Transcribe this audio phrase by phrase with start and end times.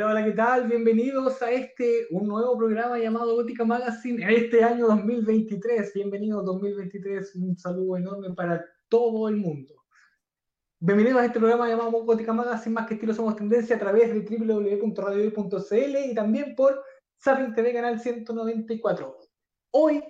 [0.00, 0.66] Hola, hola, ¿qué tal?
[0.66, 5.92] Bienvenidos a este, un nuevo programa llamado Gótica Magazine este año 2023.
[5.92, 9.74] Bienvenidos 2023, un saludo enorme para todo el mundo.
[10.78, 14.20] Bienvenidos a este programa llamado Gótica Magazine, más que estilo somos tendencia a través de
[14.20, 16.82] www.radio.cl y también por
[17.18, 19.18] Sapin TV Canal 194.
[19.72, 20.02] Hoy,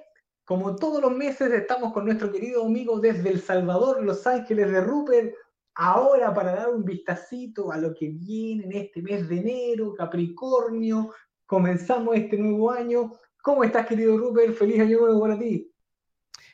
[0.44, 4.82] como todos los meses, estamos con nuestro querido amigo desde El Salvador, Los Ángeles de
[4.82, 5.34] Rupert,
[5.80, 11.14] ahora para dar un vistacito a lo que viene en este mes de enero, Capricornio,
[11.46, 13.12] comenzamos este nuevo año.
[13.42, 14.54] ¿Cómo estás, querido Rupert?
[14.54, 15.72] Feliz año nuevo para ti.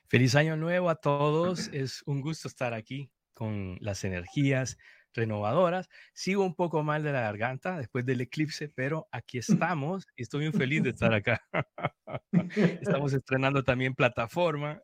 [0.07, 1.67] Feliz año nuevo a todos.
[1.73, 4.79] Es un gusto estar aquí con las energías
[5.12, 5.89] renovadoras.
[6.15, 10.45] Sigo un poco mal de la garganta después del eclipse, pero aquí estamos y estoy
[10.45, 11.43] muy feliz de estar acá.
[12.81, 14.81] Estamos estrenando también plataforma.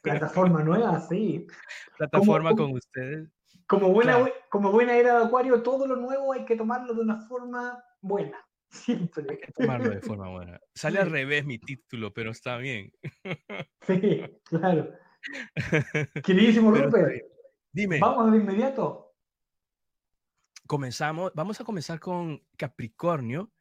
[0.00, 1.48] Plataforma nueva, sí.
[1.98, 3.28] Plataforma con ustedes.
[3.70, 7.20] Como buena, como buena era de Acuario, todo lo nuevo hay que tomarlo de una
[7.28, 8.44] forma buena.
[8.68, 9.24] Siempre.
[9.30, 10.60] Hay que tomarlo de forma buena.
[10.74, 12.92] Sale al revés mi título, pero está bien.
[13.86, 14.92] Sí, claro.
[16.24, 17.22] Queridísimo Rupert.
[17.70, 18.00] Dime.
[18.00, 19.14] Vamos de inmediato.
[20.66, 23.52] Comenzamos, vamos a comenzar con Capricornio,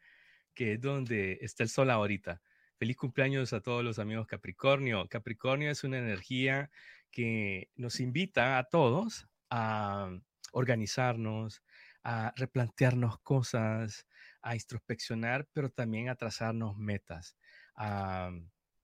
[0.56, 2.42] que es donde está el sol ahorita.
[2.78, 5.08] Feliz cumpleaños a todos los amigos Capricornio.
[5.08, 6.72] Capricornio es una energía
[7.12, 10.10] que nos invita a todos a
[10.52, 11.64] organizarnos,
[12.04, 14.08] a replantearnos cosas,
[14.42, 17.36] a introspeccionar, pero también a trazarnos metas,
[17.76, 18.32] a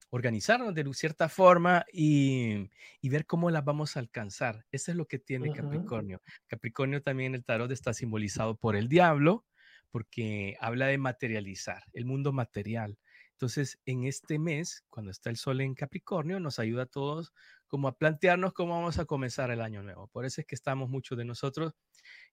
[0.09, 2.69] organizarnos de cierta forma y,
[3.03, 4.65] ver cómo las vamos a alcanzar.
[4.71, 6.21] Eso es lo que tiene Capricornio.
[6.47, 9.45] Capricornio también el tarot está simbolizado por el diablo,
[9.91, 12.97] porque habla de materializar, el mundo material.
[13.31, 17.33] Entonces, en este mes, cuando está el sol en Capricornio, nos ayuda a todos
[17.75, 20.07] como a plantearnos cómo vamos a comenzar el año nuevo.
[20.07, 21.73] Por eso es que estamos muchos de nosotros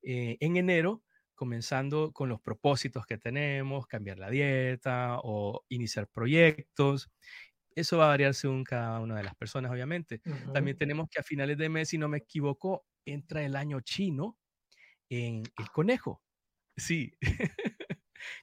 [0.00, 1.02] eh, en enero
[1.34, 7.10] comenzando con los propósitos que tenemos, cambiar la dieta o iniciar proyectos.
[7.74, 10.22] Eso va a variar según cada una de las personas, obviamente.
[10.54, 14.38] También tenemos que a finales de mes, si no me equivoco, entra el año chino
[15.10, 16.22] en el conejo.
[16.76, 17.18] Sí,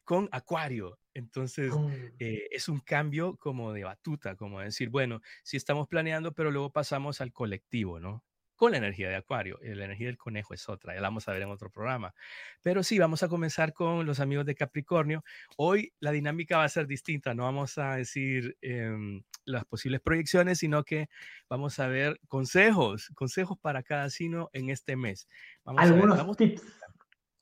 [0.04, 1.00] con Acuario.
[1.14, 6.34] Entonces, Oh, eh, es un cambio como de batuta, como decir, bueno, sí estamos planeando,
[6.34, 8.24] pero luego pasamos al colectivo, ¿no?
[8.56, 9.58] Con la energía de Acuario.
[9.62, 12.14] Y la energía del conejo es otra, ya la vamos a ver en otro programa.
[12.62, 15.24] Pero sí, vamos a comenzar con los amigos de Capricornio.
[15.58, 20.60] Hoy la dinámica va a ser distinta, no vamos a decir em, las posibles proyecciones,
[20.60, 21.08] sino que
[21.50, 25.28] vamos a ver consejos, consejos para cada signo en este mes.
[25.64, 26.62] Vamos a ver, Algunos vamos- tips.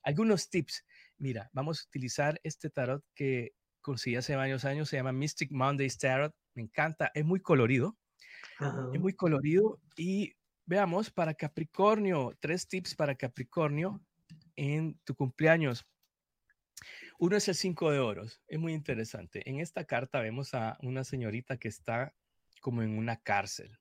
[0.03, 0.85] algunos tips.
[1.17, 5.97] Mira, vamos a utilizar este tarot que conseguí hace varios años, se llama Mystic Mondays
[5.97, 6.33] Tarot.
[6.53, 7.97] Me encanta, es muy colorido,
[8.94, 9.79] es muy colorido.
[9.95, 10.33] Y
[10.66, 14.01] veamos para Capricornio, tres tips para Capricornio
[14.55, 15.85] en tu cumpleaños.
[17.19, 19.49] Uno es el 5 de oros, es muy interesante.
[19.49, 22.13] En esta carta vemos a una señorita que está
[22.61, 23.79] como en una cárcel.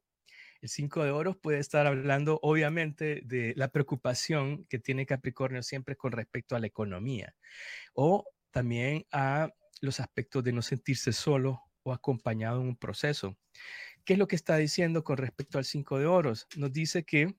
[0.66, 5.94] El 5 de oros puede estar hablando, obviamente, de la preocupación que tiene Capricornio siempre
[5.94, 7.36] con respecto a la economía
[7.94, 13.38] o también a los aspectos de no sentirse solo o acompañado en un proceso.
[14.04, 16.48] ¿Qué es lo que está diciendo con respecto al 5 de oros?
[16.56, 17.36] Nos dice que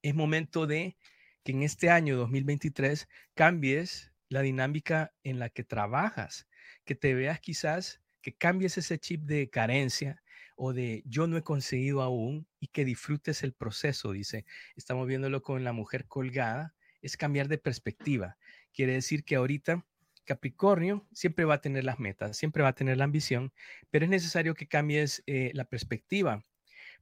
[0.00, 0.96] es momento de
[1.44, 6.48] que en este año 2023 cambies la dinámica en la que trabajas,
[6.86, 10.22] que te veas quizás, que cambies ese chip de carencia
[10.56, 14.44] o de yo no he conseguido aún y que disfrutes el proceso, dice.
[14.74, 18.36] Estamos viéndolo con la mujer colgada, es cambiar de perspectiva.
[18.72, 19.86] Quiere decir que ahorita
[20.24, 23.52] Capricornio siempre va a tener las metas, siempre va a tener la ambición,
[23.90, 26.44] pero es necesario que cambies eh, la perspectiva.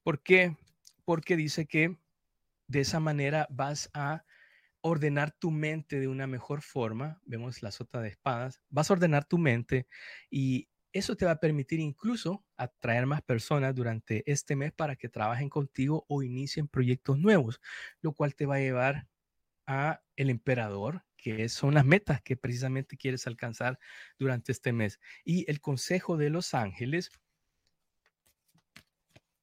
[0.02, 0.56] ¿Por qué?
[1.04, 1.96] Porque dice que
[2.66, 4.24] de esa manera vas a
[4.82, 7.20] ordenar tu mente de una mejor forma.
[7.24, 8.60] Vemos la sota de espadas.
[8.68, 9.86] Vas a ordenar tu mente
[10.30, 15.08] y eso te va a permitir incluso atraer más personas durante este mes para que
[15.08, 17.60] trabajen contigo o inicien proyectos nuevos,
[18.00, 19.08] lo cual te va a llevar
[19.66, 23.78] a el emperador, que son las metas que precisamente quieres alcanzar
[24.18, 25.00] durante este mes.
[25.24, 27.10] Y el consejo de los ángeles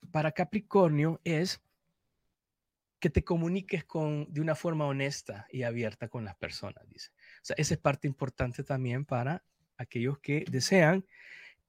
[0.10, 1.62] para Capricornio es
[3.02, 7.10] que te comuniques con, de una forma honesta y abierta con las personas, dice.
[7.42, 9.44] O sea, esa es parte importante también para
[9.76, 11.06] aquellos que desean,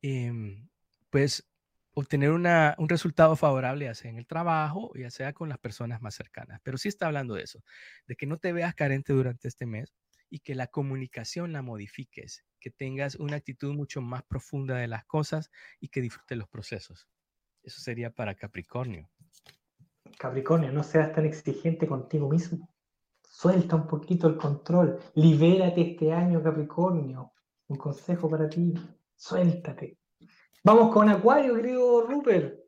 [0.03, 0.69] em,
[1.11, 1.49] pues,
[1.95, 6.01] obtener una- un resultado favorable, ya sea en el trabajo, ya sea con las personas
[6.01, 6.61] más cercanas.
[6.63, 7.63] Pero sí está hablando de eso,
[8.07, 9.95] de que no te veas carente durante este mes
[10.31, 15.05] y que la comunicación la modifiques, que tengas una actitud mucho más profunda de las
[15.05, 15.51] cosas
[15.81, 17.09] y que disfrutes los procesos.
[17.63, 19.11] Eso sería para Capricornio.
[20.19, 22.69] Capricornio, no seas tan exigente contigo mismo.
[23.23, 24.99] Suelta un poquito el control.
[25.15, 27.33] Libérate este año, Capricornio.
[27.69, 28.75] Un consejo para ti.
[29.23, 29.99] Suéltate.
[30.65, 32.59] Vamos con Acuario, querido Rupert.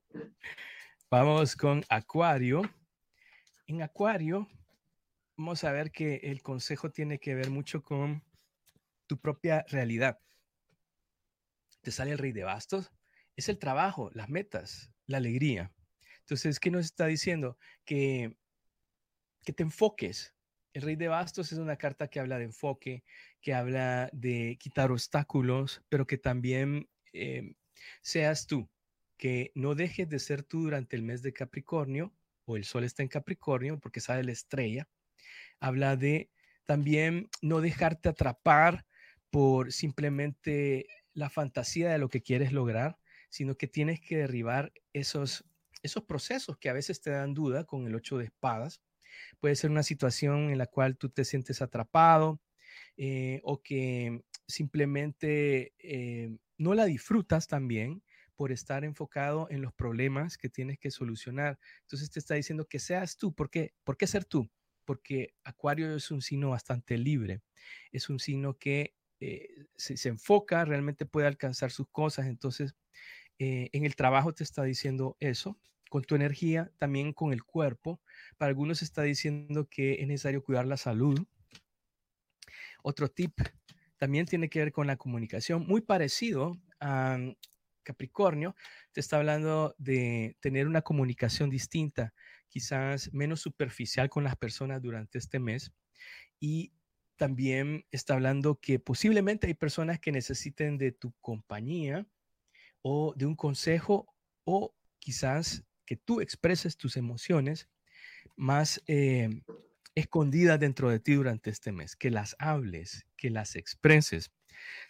[1.11, 2.63] Vamos con Acuario.
[3.67, 4.47] En Acuario,
[5.37, 8.23] vamos a ver que el consejo tiene que ver mucho con
[9.09, 10.21] tu propia realidad.
[11.81, 12.93] Te sale el rey de bastos.
[13.35, 15.73] Es el trabajo, las metas, la alegría.
[16.21, 17.59] Entonces, ¿qué nos está diciendo?
[17.85, 18.37] Que,
[19.45, 20.33] que te enfoques.
[20.73, 23.03] El rey de bastos es una carta que habla de enfoque,
[23.45, 27.55] que habla de quitar obstáculos, pero que también eh,
[28.01, 28.71] seas tú,
[29.19, 32.15] que no dejes de ser tú durante el mes de Capricornio,
[32.47, 34.89] o el sol está en Capricornio, porque sale la estrella.
[35.61, 36.31] Habla de
[36.65, 38.87] también no dejarte atrapar
[39.29, 42.97] por simplemente la fantasía de lo que quieres lograr,
[43.29, 45.45] sino que tienes que derribar esos,
[45.83, 48.81] esos procesos que a veces te dan duda con el ocho de espadas.
[49.39, 52.41] Puede ser una situación en la cual tú te sientes atrapado
[52.97, 58.03] eh, o que simplemente eh, no la disfrutas también
[58.37, 61.59] por estar enfocado en los problemas que tienes que solucionar.
[61.83, 63.35] Entonces te está diciendo que seas tú.
[63.35, 63.75] ¿Por qué?
[63.85, 64.51] ¿Por qué ser tú?
[64.85, 67.43] Porque Acuario es un signo bastante libre.
[67.93, 72.27] Es un signo que eh, se, enfoca, realmente puede alcanzar sus cosas.
[72.27, 72.75] Entonces,
[73.39, 75.59] en el trabajo te está diciendo eso,
[75.95, 78.01] con tu energía, también con el cuerpo.
[78.37, 81.25] Para algunos está diciendo que es necesario cuidar la salud.
[82.87, 83.41] Otro tip
[83.97, 87.19] también tiene que ver con la comunicación, muy parecido a
[87.83, 88.55] Capricornio,
[88.93, 92.13] te está hablando de tener una comunicación distinta,
[92.49, 95.73] quizás menos superficial con las personas durante este mes
[96.39, 96.75] y
[97.17, 102.07] también está hablando que posiblemente hay personas que necesiten de tu compañía
[102.83, 104.15] o de un consejo
[104.45, 107.71] o quizás que tú expreses tus emociones
[108.37, 109.31] más eh,
[109.95, 114.33] escondidas dentro de ti durante este mes, que las hables, que las expreses.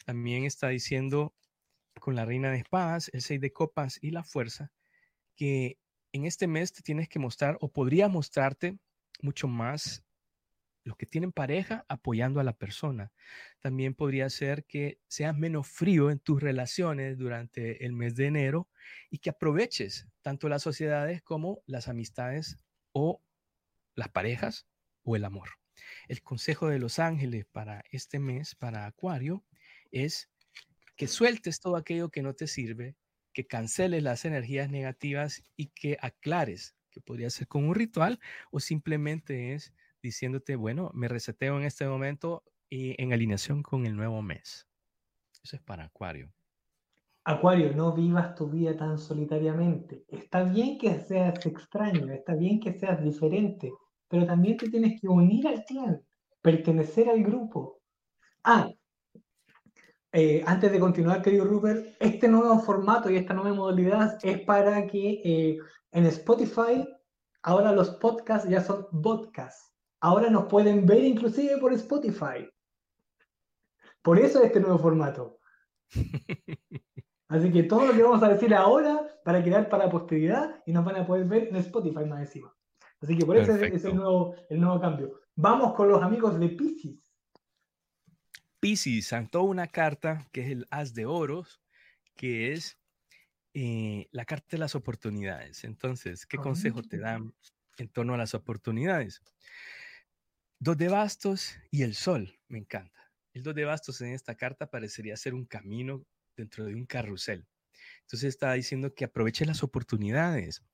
[0.05, 1.35] También está diciendo
[2.01, 4.73] con la reina de espadas, el seis de copas y la fuerza,
[5.37, 5.79] que
[6.13, 8.79] en este mes te tienes que mostrar o podría mostrarte
[9.21, 10.05] mucho más
[10.85, 13.11] los que tienen pareja apoyando a la persona.
[13.61, 18.69] También podría ser que seas menos frío en tus relaciones durante el mes de enero
[19.11, 22.59] y que aproveches tanto las sociedades como las amistades
[22.93, 23.23] o
[23.95, 24.67] las parejas
[25.05, 25.51] o el amor.
[26.09, 29.45] El consejo de los ángeles para este mes, para Acuario,
[29.91, 30.31] es
[30.97, 32.97] que sueltes todo aquello que no te sirve,
[33.33, 38.21] que canceles las energías negativas y que aclares, que podría ser con un ritual
[38.51, 39.73] o simplemente es
[40.03, 44.69] diciéndote, bueno, me reseteo en este momento y en alineación con el nuevo mes.
[45.43, 46.33] Eso es para Acuario.
[47.25, 50.05] Acuario, no vivas tu vida tan solitariamente.
[50.09, 53.73] Está bien que seas extraño, está bien que seas diferente,
[54.09, 56.03] pero también te tienes que unir al clan,
[56.43, 57.81] pertenecer al grupo.
[58.43, 58.71] Ah,
[60.17, 64.87] eh, antes de continuar, querido Rupert, este nuevo formato y esta nueva modalidad es para
[64.87, 65.59] que eh,
[65.91, 66.87] en Spotify
[67.43, 69.73] ahora los podcasts ya son podcasts.
[70.01, 72.49] Ahora nos pueden ver inclusive por Spotify.
[74.03, 75.41] Por eso este nuevo formato.
[77.29, 80.85] Así que todo lo que vamos a decir ahora para crear para posteridad y nos
[80.85, 82.55] van a poder ver en Spotify más encima.
[83.05, 85.21] Así que por eso es, el, nuevo, el nuevo cambio.
[85.37, 87.07] Vamos con los amigos de Pisces.
[88.61, 91.61] Pisces santó una carta que es el As de Oros,
[92.17, 92.79] que es
[93.53, 95.65] eh, la carta de las oportunidades.
[95.65, 97.01] Entonces, ¿qué consejo te ah.
[97.01, 97.35] dan
[97.77, 99.21] en torno a las oportunidades?
[100.59, 103.13] Dos de bastos y el sol, me encanta.
[103.35, 106.07] El dos de bastos en esta carta parecería ser un camino
[106.37, 107.47] dentro de un carrusel.
[108.01, 110.65] Entonces está diciendo que aproveche las oportunidades,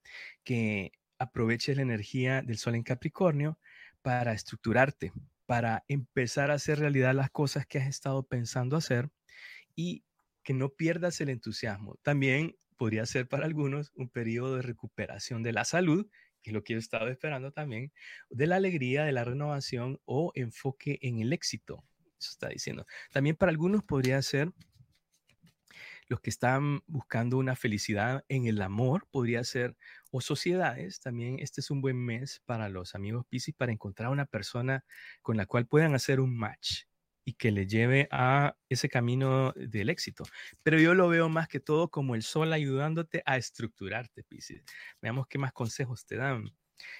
[0.45, 3.59] que aproveche la energía del sol en Capricornio
[4.03, 5.13] para estructurarte,
[5.47, 9.11] para empezar a hacer realidad las cosas que has estado pensando hacer
[9.77, 10.03] y
[10.43, 11.97] que no pierdas el entusiasmo.
[12.03, 16.09] También podría ser para algunos un periodo de recuperación de la salud
[16.43, 17.93] que es lo que he estado esperando también,
[18.31, 21.85] de la alegría, de la renovación o enfoque en el éxito.
[22.19, 22.87] Eso está diciendo.
[23.11, 24.53] También para algunos podría ser
[26.11, 29.77] los que están buscando una felicidad en el amor, podría ser,
[30.11, 34.27] o sociedades, también este es un buen mes para los amigos Pisces para encontrar una
[34.27, 34.85] persona
[35.23, 36.83] con la cual puedan hacer un match
[37.25, 40.25] y que le lleve a ese camino del éxito.
[40.65, 44.65] Pero yo lo veo más que todo como el sol ayudándote a estructurarte, Pisces.
[45.01, 46.51] Veamos qué más consejos te dan.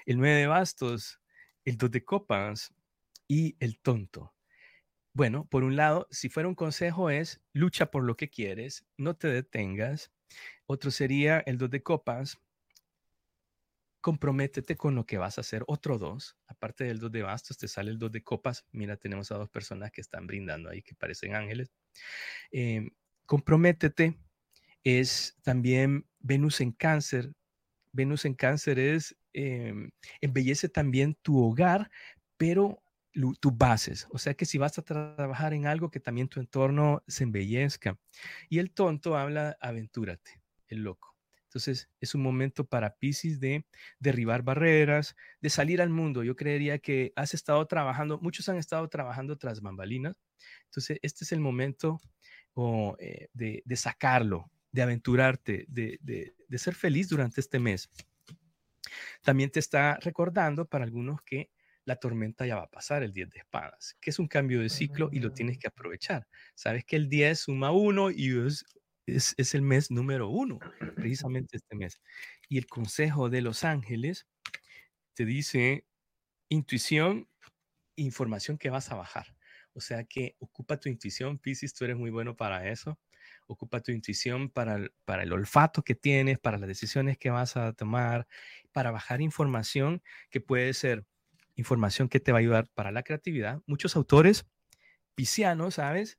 [0.07, 1.21] El nueve de bastos,
[1.65, 2.73] el dos de copas
[3.27, 4.33] y el tonto.
[5.13, 9.15] Bueno, por un lado, si fuera un consejo es lucha por lo que quieres, no
[9.15, 10.13] te detengas.
[10.67, 12.39] Otro sería el dos de copas.
[14.01, 15.63] comprométete con lo que vas a hacer.
[15.67, 18.67] Otro dos, aparte del dos de bastos, te sale el dos de copas.
[18.73, 21.71] Mira, tenemos a dos personas que están brindando ahí, que parecen ángeles.
[22.53, 22.91] Em,
[23.27, 24.19] comprométete
[24.85, 27.33] es también Venus en cáncer.
[27.93, 29.91] Venus en cáncer es, em,
[30.21, 31.91] embellece también tu hogar,
[32.37, 34.07] pero tus bases.
[34.11, 37.99] O sea que si vas a trabajar en algo, que también tu entorno se embellezca.
[38.49, 41.17] Y el tonto habla, aventúrate, el loco.
[41.45, 43.67] Entonces es un momento para Pisces de
[43.99, 46.23] derribar barreras, de salir al mundo.
[46.23, 50.15] Yo creería que has estado trabajando, muchos han estado trabajando tras bambalinas.
[50.67, 52.01] Entonces este es el momento
[53.01, 57.91] eh, de, sacarlo, de aventurarte, de, de ser feliz durante este mes.
[59.23, 61.51] También te está recordando para algunos que
[61.91, 64.69] la tormenta ya va a pasar, el 10 de espadas, que es un cambio de
[64.69, 66.29] ciclo y lo tienes que aprovechar.
[66.55, 68.65] Sabes que el 10 suma 1 y es
[69.07, 70.61] es, el mes número uno,
[70.95, 72.01] precisamente este mes.
[72.49, 74.29] Y el consejo de los ángeles
[75.15, 75.85] te dice
[76.49, 77.29] intuición,
[77.97, 79.35] información que vas a bajar.
[79.73, 83.01] O sea que ocupa tu intuición, Pisces, tú eres muy bueno para eso.
[83.49, 87.57] Ocupa tu intuición para el, para el olfato que tienes, para las decisiones que vas
[87.57, 88.29] a tomar,
[88.71, 91.05] para bajar información que puede ser
[91.57, 93.63] información que te va a ayudar para la creatividad.
[93.67, 94.47] Muchos autores
[95.15, 96.19] piscianos, ¿sabes?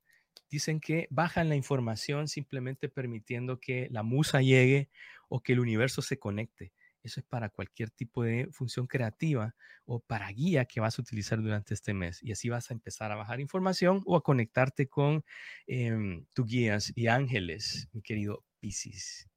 [0.51, 4.89] dicen que bajan la información simplemente permitiendo que la musa llegue
[5.29, 6.73] o que el universo se conecte.
[7.03, 11.41] Eso es para cualquier tipo de función creativa o para guía que vas a utilizar
[11.41, 12.21] durante este mes.
[12.21, 15.23] Y así vas a empezar a bajar información o a conectarte con
[15.65, 19.30] em, tus guías y ángeles, mi querido Pisces.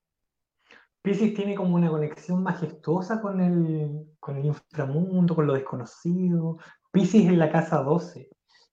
[1.04, 6.56] Pisces tiene como una conexión majestuosa con el, con el inframundo, con lo desconocido.
[6.90, 8.30] Pisces en la casa 12.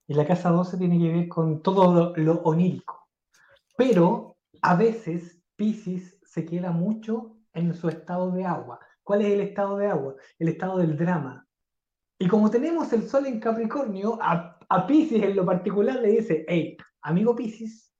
[0.07, 3.09] Y la casa 12 tiene que ver con todo lo, onírico.
[3.75, 8.79] Pero a veces Pisces se queda mucho en su estado de agua.
[9.03, 10.15] ¿Cuál es el estado de agua?
[10.39, 11.45] El estado del drama.
[12.17, 16.45] Y como tenemos el sol en Capricornio, a, a Pisces en lo particular le dice,
[16.47, 17.90] hey, amigo Pisces,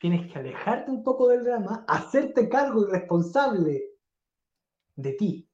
[0.00, 3.84] tienes que alejarte un poco del drama, hacerte cargo y responsable
[4.96, 5.48] de ti.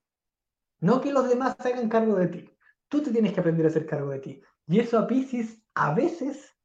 [0.80, 2.50] No que los demás se hagan cargo de ti.
[2.88, 4.40] Tú te tienes que aprender a hacer cargo de ti.
[4.68, 6.56] Y eso a Pisces a veces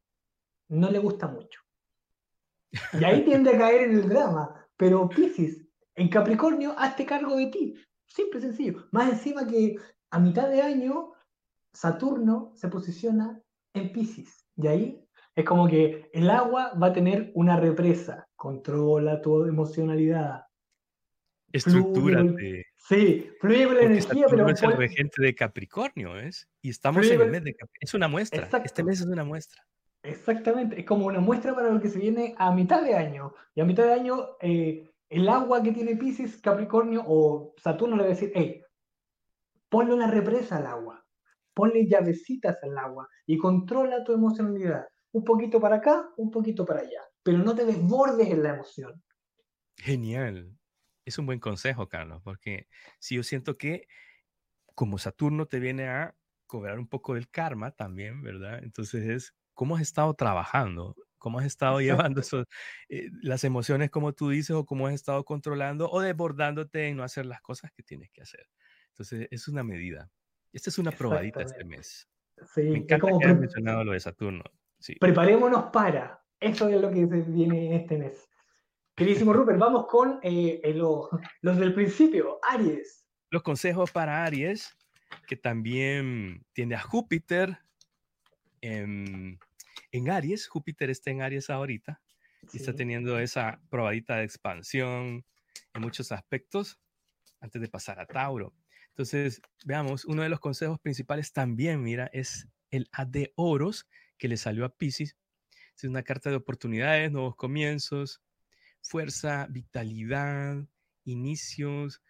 [0.70, 1.60] no le gusta mucho.
[2.94, 4.68] Y ahí tiende a caer en el drama.
[4.78, 7.74] Pero Pisces, en Capricornio, hazte cargo de ti.
[8.06, 8.88] Simple sencillo.
[8.92, 9.76] Más encima que
[10.12, 11.14] a mitad de año,
[11.74, 13.42] Saturno se posiciona
[13.74, 14.48] en Pisces.
[14.56, 18.28] Y ahí es como que el agua va a tener una represa.
[18.36, 20.46] Controla tu emocionalidad.
[21.52, 22.66] Estructúrate.
[22.78, 24.50] Sí, fluye con la energía, pero.
[24.50, 26.48] es el regente de Capricornio, ¿es?
[26.62, 27.80] Y estamos en el mes de Capricornio.
[27.82, 28.50] Es una muestra.
[28.64, 29.64] Este mes es una muestra.
[30.04, 33.34] Exactamente, es como una muestra para lo que se viene a mitad de año.
[33.54, 38.04] Y a mitad de año, eh, el agua que tiene Pisces, Capricornio o Saturno le
[38.04, 38.64] va a decir: hey,
[39.70, 41.06] ponle una represa al agua,
[41.54, 44.88] ponle llavecitas al agua y controla tu emocionalidad.
[45.14, 47.02] Un poquito para acá, un poquito para allá.
[47.24, 49.04] Pero no te desbordes en la emoción.
[49.78, 50.58] Genial
[51.06, 52.68] es un buen consejo, Carlos, porque
[53.00, 53.88] si yo siento que
[54.76, 56.16] como Saturno te viene a
[56.48, 58.64] cobrar un poco del karma también, ¿verdad?
[58.64, 62.22] Entonces es cómo has estado trabajando, cómo has estado llevando
[62.90, 67.04] eh, las emociones como tú dices o cómo has estado controlando o desbordándote en no
[67.04, 68.48] hacer las cosas que tienes que hacer.
[68.90, 70.10] Entonces es una medida.
[70.54, 72.08] Esta es una probadita este mes.
[72.54, 74.44] Sí, Me encanta que hayas mencionado lo de Saturno.
[74.82, 74.96] Sí.
[74.96, 76.22] Preparémonos para.
[76.40, 78.28] Eso es lo que viene este mes.
[78.96, 83.08] Queridísimo Rupert, vamos con eh, los del principio, Aries.
[83.30, 84.76] Los consejos para Aries,
[85.28, 87.60] que también tiene a Júpiter
[88.62, 89.40] en,
[90.10, 90.48] Aries.
[90.48, 92.02] Júpiter está en Aries ahorita
[92.52, 95.24] y está teniendo esa probadita de expansión
[95.74, 96.80] en muchos aspectos
[97.40, 98.54] antes de pasar a Tauro.
[98.90, 103.88] Entonces, veamos, uno de los consejos principales también, mira, es el A de Oros
[104.22, 105.18] que le salió a Pisces.
[105.76, 108.22] Es una carta de oportunidades, nuevos comienzos,
[108.80, 110.64] fuerza, vitalidad,
[111.06, 112.04] inicios,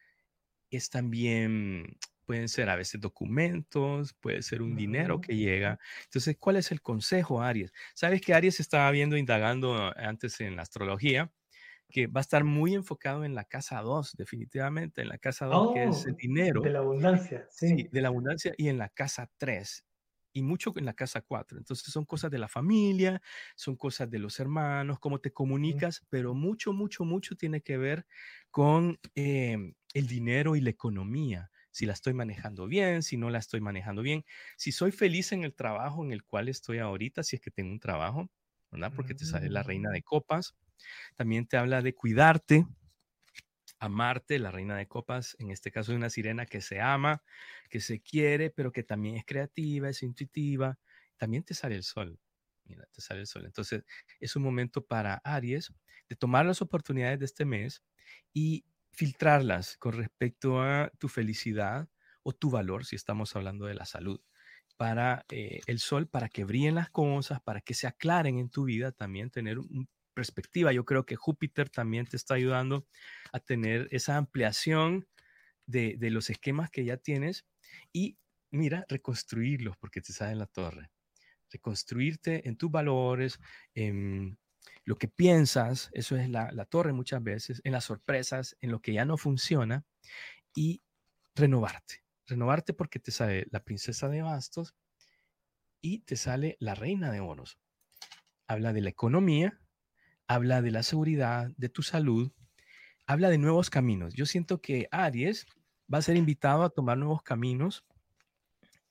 [0.69, 5.79] es también, pueden ser a veces documentos, puede ser un dinero que llega.
[6.03, 7.71] Entonces, ¿cuál es el consejo, Aries?
[7.93, 11.31] Sabes que Aries estaba viendo, indagando antes en la astrología,
[11.89, 15.73] que va a estar muy enfocado en la casa 2, definitivamente, en la casa 2,
[15.73, 16.61] que es el oh, dinero.
[16.61, 17.87] De la abundancia, sí.
[17.89, 19.85] De la abundancia y en la casa 3,
[20.33, 21.57] y mucho en la casa 4.
[21.57, 23.21] Entonces son cosas de la familia,
[23.55, 28.05] son cosas de los hermanos, cómo te comunicas, pero mucho, mucho, mucho tiene que ver
[28.49, 31.51] con em, el dinero y la economía.
[31.71, 34.25] Si la estoy manejando bien, si no la estoy manejando bien,
[34.57, 37.71] si soy feliz en el trabajo en el cual estoy ahorita, si es que tengo
[37.71, 38.29] un trabajo,
[38.71, 38.91] ¿verdad?
[38.95, 39.93] Porque te sale la reina mm.
[39.93, 40.55] de copas.
[41.15, 42.65] También te habla de cuidarte,
[43.81, 47.23] a Marte, la reina de copas, en este caso es una sirena que se ama,
[47.69, 50.77] que se quiere, pero que también es creativa, es intuitiva.
[51.17, 52.19] También te sale el sol.
[52.65, 53.45] Mira, te sale el sol.
[53.45, 53.83] Entonces,
[54.19, 55.73] es un momento para Aries
[56.07, 57.83] de tomar las oportunidades de este mes
[58.33, 61.89] y filtrarlas con respecto a tu felicidad
[62.21, 64.21] o tu valor, si estamos hablando de la salud
[64.77, 68.65] para eh, el sol, para que brillen las cosas, para que se aclaren en tu
[68.65, 70.71] vida, también tener un, perspectiva.
[70.71, 72.85] Yo creo que Júpiter también te está ayudando
[73.31, 75.07] a tener esa ampliación
[75.65, 77.45] de, los esquemas que ya tienes
[77.93, 78.17] y
[78.51, 80.91] mira, reconstruirlos porque te sale la torre.
[81.49, 83.39] Reconstruirte en tus valores,
[83.73, 84.37] en
[84.85, 88.81] lo que piensas, eso es la, la torre muchas veces, en las sorpresas, en lo
[88.81, 89.85] que ya no funciona
[90.53, 90.81] y
[91.35, 92.03] renovarte.
[92.27, 94.75] Renovarte porque te sale la princesa de bastos
[95.81, 97.57] y te sale la reina de oros.
[98.47, 99.60] Habla de la economía,
[100.33, 102.31] habla de la seguridad, de tu salud,
[103.05, 104.13] habla de nuevos caminos.
[104.13, 105.45] Yo siento que Aries
[105.93, 107.83] va a ser invitado a tomar nuevos caminos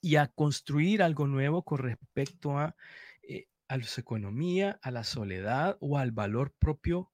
[0.03, 2.77] y a construir algo nuevo con respecto a,
[3.23, 7.11] eh, a la economía, a la soledad o al valor propio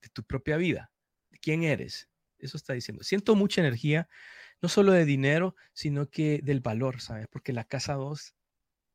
[0.00, 0.90] de tu propia vida.
[1.42, 2.08] ¿Quién eres?
[2.38, 3.04] Eso está diciendo.
[3.04, 4.08] Siento mucha energía,
[4.62, 7.26] no solo de dinero, sino que del valor, ¿sabes?
[7.28, 8.34] Porque la casa 2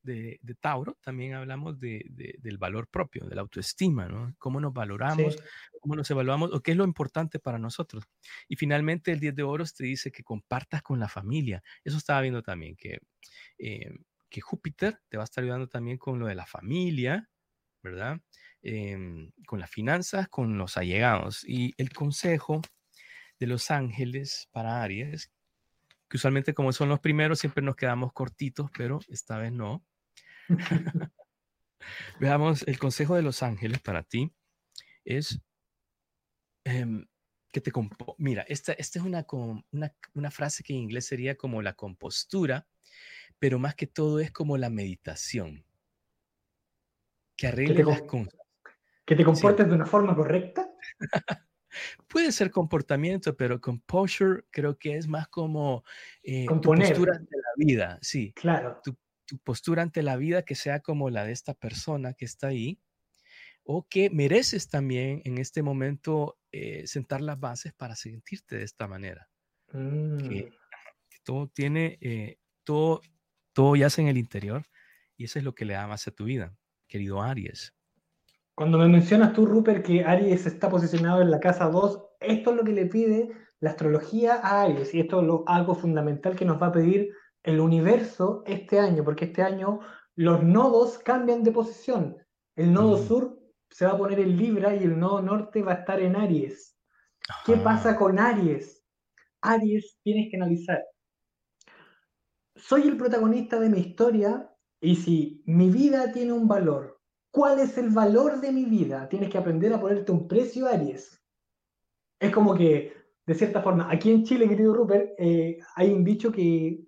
[0.07, 2.03] de, Tauro, también hablamos de,
[2.39, 4.33] del valor propio, de la autoestima, ¿no?
[4.39, 5.37] Cómo nos valoramos,
[5.79, 8.03] cómo nos evaluamos o qué es lo importante para nosotros.
[8.47, 11.61] Y finalmente el 10 de oros te dice que compartas con la familia.
[11.83, 12.99] Eso estaba viendo también, que,
[13.59, 13.91] eh,
[14.29, 17.29] que Júpiter te va a estar ayudando también con lo de la familia,
[17.83, 18.19] ¿verdad?
[18.61, 21.43] Em, con las finanzas, con los allegados.
[21.47, 22.61] Y el consejo
[23.39, 25.31] de los ángeles para Aries,
[26.09, 29.85] que usualmente como son los primeros siempre nos quedamos cortitos, pero esta vez no.
[32.19, 34.33] Veamos, el consejo de los ángeles para ti
[35.05, 35.39] es
[36.63, 37.05] em,
[37.51, 37.71] que te...
[38.17, 39.25] Mira, esta, esta es una,
[39.71, 42.67] una, una frase que en inglés sería como la compostura,
[43.39, 45.63] pero más que todo es como la meditación.
[47.35, 48.35] Que arregle las cosas.
[49.05, 50.69] Que te comportes de una forma correcta.
[52.07, 55.83] Puede ser comportamiento, pero composure creo que es más como
[56.23, 58.33] eh, tu postura ante la vida, sí.
[58.33, 58.81] Claro.
[58.83, 58.97] Tu,
[59.43, 62.79] postura ante la vida que sea como la de esta persona que está ahí,
[63.63, 68.87] o que mereces también en este momento eh, sentar las bases para sentirte de esta
[68.87, 69.27] manera.
[69.69, 70.49] Que, mm.
[71.23, 73.01] todo tiene, eh, todo,
[73.51, 74.63] todo yace en el interior
[75.17, 76.55] y eso es lo que le da más a tu vida,
[76.87, 77.73] querido Aries.
[78.55, 82.55] Cuando me mencionas tú, Rupert, que Aries está posicionado en la casa 2, esto es
[82.55, 86.61] lo que le pide la astrología a Aries y esto es algo fundamental que nos
[86.61, 87.09] va a pedir
[87.47, 89.79] el universo este año, porque este año
[90.15, 92.17] los nodos cambian de posición.
[92.55, 93.07] El nodo mm.
[93.07, 96.15] sur se va a poner en Libra y el nodo norte va a estar en
[96.15, 96.77] Aries.
[97.45, 98.83] ¿Qué pasa con Aries?
[99.41, 100.83] Aries tienes que analizar.
[102.55, 106.97] Soy el protagonista de mi historia y si mi vida tiene un valor,
[107.37, 109.07] ¿Cuál es el valor de mi vida?
[109.09, 111.23] Tienes que aprender a ponerte un precio, Aries.
[112.19, 112.93] Es como que,
[113.27, 116.79] de cierta forma, aquí en Chile, querido Rupert, eh, hay un dicho que,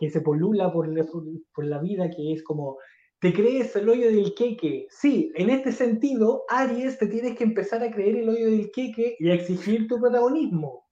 [0.00, 1.06] que se polula por la,
[1.54, 2.78] por la vida, que es como,
[3.20, 4.86] te crees el hoyo del queque.
[4.88, 9.16] Sí, en este sentido, Aries, te tienes que empezar a creer el hoyo del queque
[9.18, 10.88] y a exigir tu protagonismo.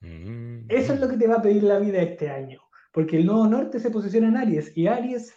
[0.00, 0.66] Mm.
[0.68, 2.60] Eso es lo que te va a pedir la vida este año,
[2.92, 5.32] porque el nodo norte se posiciona en Aries y Aries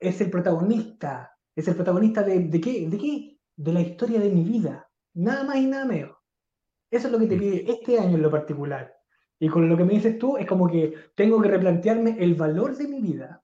[0.00, 2.88] es el protagonista, es el protagonista de, de, qué?
[2.88, 3.38] ¿De qué?
[3.56, 4.90] De la historia de mi vida.
[5.14, 6.16] Nada más y nada menos.
[6.90, 7.38] Eso es lo que te mm.
[7.38, 8.92] pide este año en lo particular.
[9.42, 12.76] Y con lo que me dices tú, es como que tengo que replantearme el valor
[12.76, 13.42] de mi vida.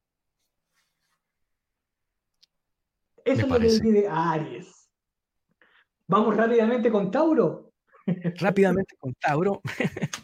[3.24, 4.88] Eso es lo que a Aries.
[6.06, 7.72] Vamos rápidamente con Tauro.
[8.36, 9.60] Rápidamente con Tauro.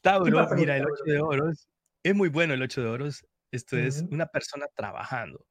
[0.00, 1.68] Tauro, mira, el 8 de oros.
[2.02, 3.26] Es muy bueno el 8 de oros.
[3.50, 5.44] Esto es una persona trabajando.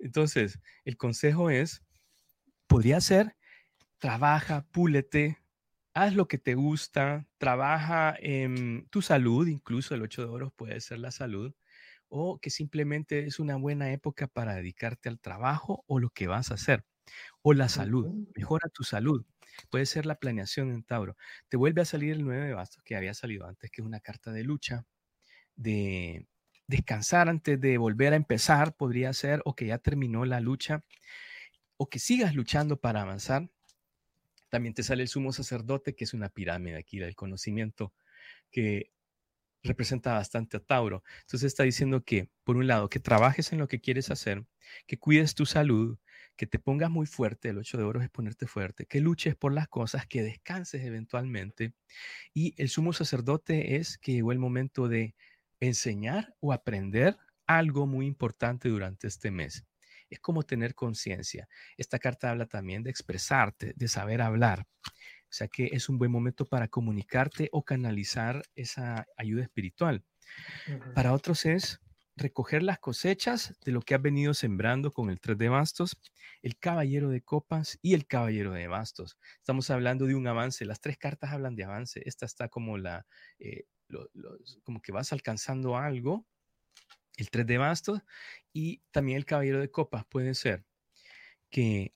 [0.00, 1.84] Entonces, el consejo es,
[2.66, 3.36] podría ser,
[3.98, 5.38] trabaja, púlete,
[5.94, 10.80] haz lo que te gusta, trabaja en tu salud, incluso el 8 de oro puede
[10.80, 11.54] ser la salud,
[12.08, 16.50] o que simplemente es una buena época para dedicarte al trabajo o lo que vas
[16.50, 16.86] a hacer,
[17.42, 19.24] o la salud, mejora tu salud.
[19.70, 21.16] Puede ser la planeación en Tauro.
[21.48, 24.00] Te vuelve a salir el 9 de bastos que había salido antes, que es una
[24.00, 24.86] carta de lucha,
[25.56, 26.26] de
[26.68, 30.84] descansar antes de volver a empezar, podría ser, o que ya terminó la lucha,
[31.78, 33.50] o que sigas luchando para avanzar.
[34.52, 37.94] También te sale el sumo sacerdote, que es una pirámide aquí del conocimiento,
[38.50, 38.92] que
[39.62, 41.02] representa bastante a Tauro.
[41.20, 44.44] Entonces está diciendo que, por un lado, que trabajes en lo que quieres hacer,
[44.86, 45.98] que cuides tu salud,
[46.36, 49.54] que te pongas muy fuerte, el 8 de oro es ponerte fuerte, que luches por
[49.54, 51.72] las cosas, que descanses eventualmente.
[52.34, 55.14] Y el sumo sacerdote es que llegó el momento de
[55.60, 59.64] enseñar o aprender algo muy importante durante este mes.
[60.12, 61.48] Es como tener conciencia.
[61.76, 64.66] Esta carta habla también de expresarte, de saber hablar.
[64.84, 70.04] O sea que es un buen momento para comunicarte o canalizar esa ayuda espiritual.
[70.94, 71.80] Para otros es
[72.16, 75.96] recoger las cosechas de lo que has venido sembrando con el tres de bastos,
[76.42, 79.18] el caballero de copas y el caballero de bastos.
[79.38, 80.64] Estamos hablando de un avance.
[80.66, 82.02] Las tres cartas hablan de avance.
[82.04, 83.06] Esta está como la,
[83.38, 83.64] eh,
[84.62, 86.26] como que vas alcanzando algo.
[87.16, 88.02] El tres de bastos
[88.52, 90.64] y también el caballero de copas puede ser
[91.50, 91.94] que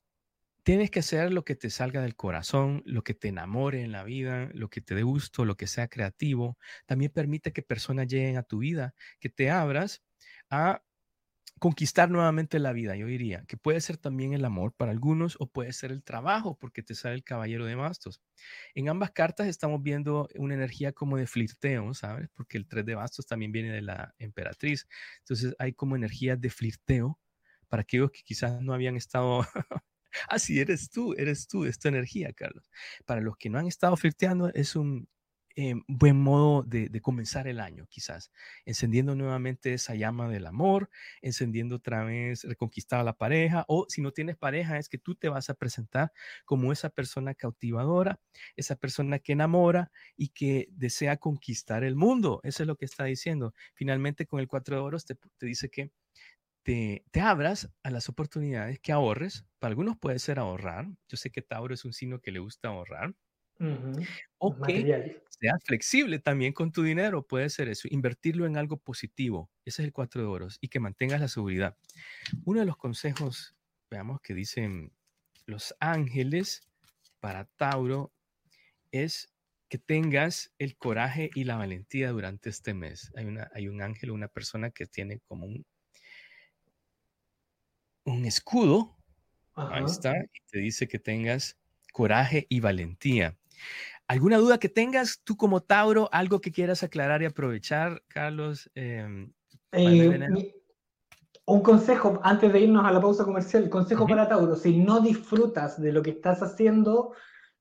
[0.64, 4.04] tienes que hacer lo que te salga del corazón, lo que te enamore en la
[4.04, 6.58] vida, lo que te dé gusto, lo que sea creativo.
[6.86, 10.04] También permite que personas lleguen a tu vida, que te abras
[10.50, 10.84] a
[11.58, 15.46] conquistar nuevamente la vida, yo diría, que puede ser también el amor para algunos o
[15.46, 18.20] puede ser el trabajo, porque te sale el caballero de bastos.
[18.74, 22.28] En ambas cartas estamos viendo una energía como de flirteo, ¿sabes?
[22.34, 24.86] Porque el tres de bastos también viene de la emperatriz.
[25.20, 27.18] Entonces hay como energías de flirteo
[27.68, 29.40] para aquellos que quizás no habían estado
[30.28, 32.70] Así eres tú, eres tú, esta energía, Carlos.
[33.04, 35.08] Para los que no han estado flirteando, es un
[35.56, 38.30] eh, buen modo de, comenzar el año, quizás,
[38.64, 40.90] encendiendo nuevamente esa llama del amor,
[41.22, 45.28] encendiendo otra vez, reconquistar la pareja, o si no tienes pareja, es que tú te
[45.28, 46.12] vas a presentar
[46.44, 48.20] como esa persona cautivadora,
[48.56, 52.40] esa persona que enamora y que desea conquistar el mundo.
[52.44, 53.54] Eso es lo que está diciendo.
[53.74, 55.16] Finalmente, con el cuatro de oros te
[55.46, 55.90] dice que
[56.66, 59.46] te, abras a las oportunidades, que ahorres.
[59.60, 60.86] Para algunos puede ser ahorrar.
[61.08, 63.14] Yo sé que Tauro es un signo que le gusta ahorrar.
[64.38, 64.86] O que
[65.28, 69.50] seas flexible también con tu dinero, puede ser eso, invertirlo en algo positivo.
[69.64, 71.76] Ese es el cuatro de oros y que mantengas la seguridad.
[72.44, 73.56] Uno de los consejos,
[73.90, 74.92] veamos, que dicen
[75.46, 76.68] los ángeles
[77.20, 78.12] para Tauro
[78.92, 79.34] es
[79.68, 83.12] que tengas el coraje y la valentía durante este mes.
[83.16, 85.66] Hay, una, hay un ángel, una persona que tiene como un
[88.04, 88.96] un escudo,
[89.68, 91.58] ahí está, y te dice que tengas
[91.92, 93.38] coraje y valentía.
[94.08, 96.08] ¿Alguna duda que tengas tú como Tauro?
[96.12, 98.70] ¿Algo que quieras aclarar y aprovechar, Carlos?
[98.74, 99.32] Em,
[99.72, 100.54] eh,
[101.46, 105.80] un consejo, antes de irnos a la pausa comercial, consejo para Tauro, si no disfrutas
[105.80, 107.14] de lo que estás haciendo,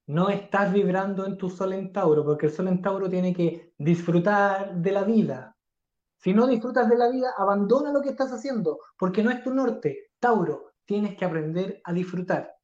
[0.07, 3.73] no estás vibrando en tu sol en Tauro, porque el sol en Tauro tiene que
[3.77, 5.55] disfrutar de la vida.
[6.17, 9.53] Si no disfrutas de la vida, abandona lo que estás haciendo, porque no es tu
[9.53, 10.11] norte.
[10.19, 12.54] Tauro, tienes que aprender a disfrutar.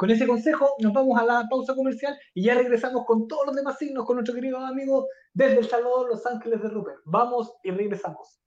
[0.00, 3.54] Con ese consejo nos vamos a la pausa comercial y ya regresamos con todos los
[3.54, 7.00] demás signos con nuestro querido amigo desde El Salvador, Los Ángeles de Rupert.
[7.04, 8.40] Vamos y regresamos.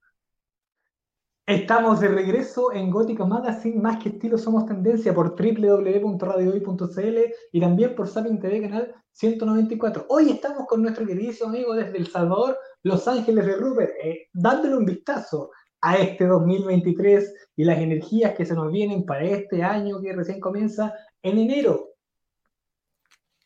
[1.46, 7.18] Estamos de regreso en Gótica Magazine, más que estilo somos tendencia por www.radiohoy.cl
[7.52, 10.06] y también por Sapien TV Canal 194.
[10.08, 14.76] Hoy estamos con nuestro queridísimo amigo desde El Salvador, Los Ángeles de Rupert, eh, dándole
[14.76, 15.52] un vistazo
[15.84, 20.40] a este 2023 y las energías que se nos vienen para este año que recién
[20.40, 21.90] comienza en enero.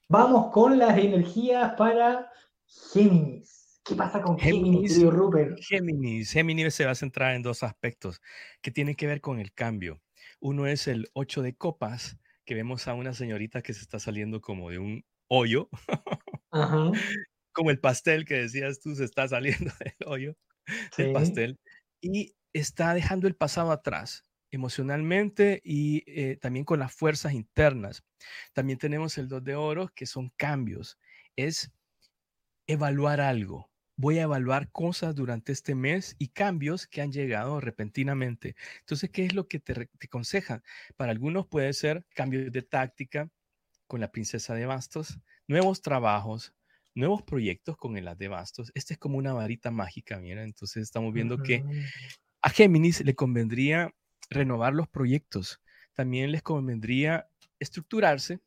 [0.09, 2.31] Vamos con las energías para
[2.93, 3.81] Géminis.
[3.85, 5.59] ¿Qué pasa con Géminis, Géminis Rupert?
[5.61, 6.31] Géminis.
[6.31, 8.21] Géminis se va a centrar en dos aspectos
[8.63, 10.01] que tienen que ver con el cambio.
[10.39, 14.41] Uno es el 8 de copas, que vemos a una señorita que se está saliendo
[14.41, 15.69] como de un hoyo,
[17.53, 20.37] como el pastel que decías tú, se está saliendo del hoyo,
[20.97, 21.59] del pastel
[22.01, 28.03] y está dejando el pasado atrás emocionalmente y eh, también con las fuerzas internas.
[28.53, 30.99] También tenemos el dos de oro, que son cambios.
[31.37, 31.71] Es
[32.67, 33.71] evaluar algo.
[33.97, 38.55] Voy a evaluar cosas durante este mes y cambios que han llegado repentinamente.
[38.81, 40.63] Entonces, ¿qué es lo que te, te aconseja?
[40.97, 43.29] Para algunos puede ser cambios de táctica
[43.89, 46.55] con la princesa de bastos, nuevos trabajos,
[46.99, 48.71] nuevos proyectos con el as de bastos.
[48.75, 50.43] Este es como una varita mágica, mira.
[50.43, 51.65] Entonces estamos viendo que
[52.43, 53.95] a Géminis le convendría
[54.29, 55.61] renovar los proyectos.
[55.95, 58.41] También les convendría estructurarse,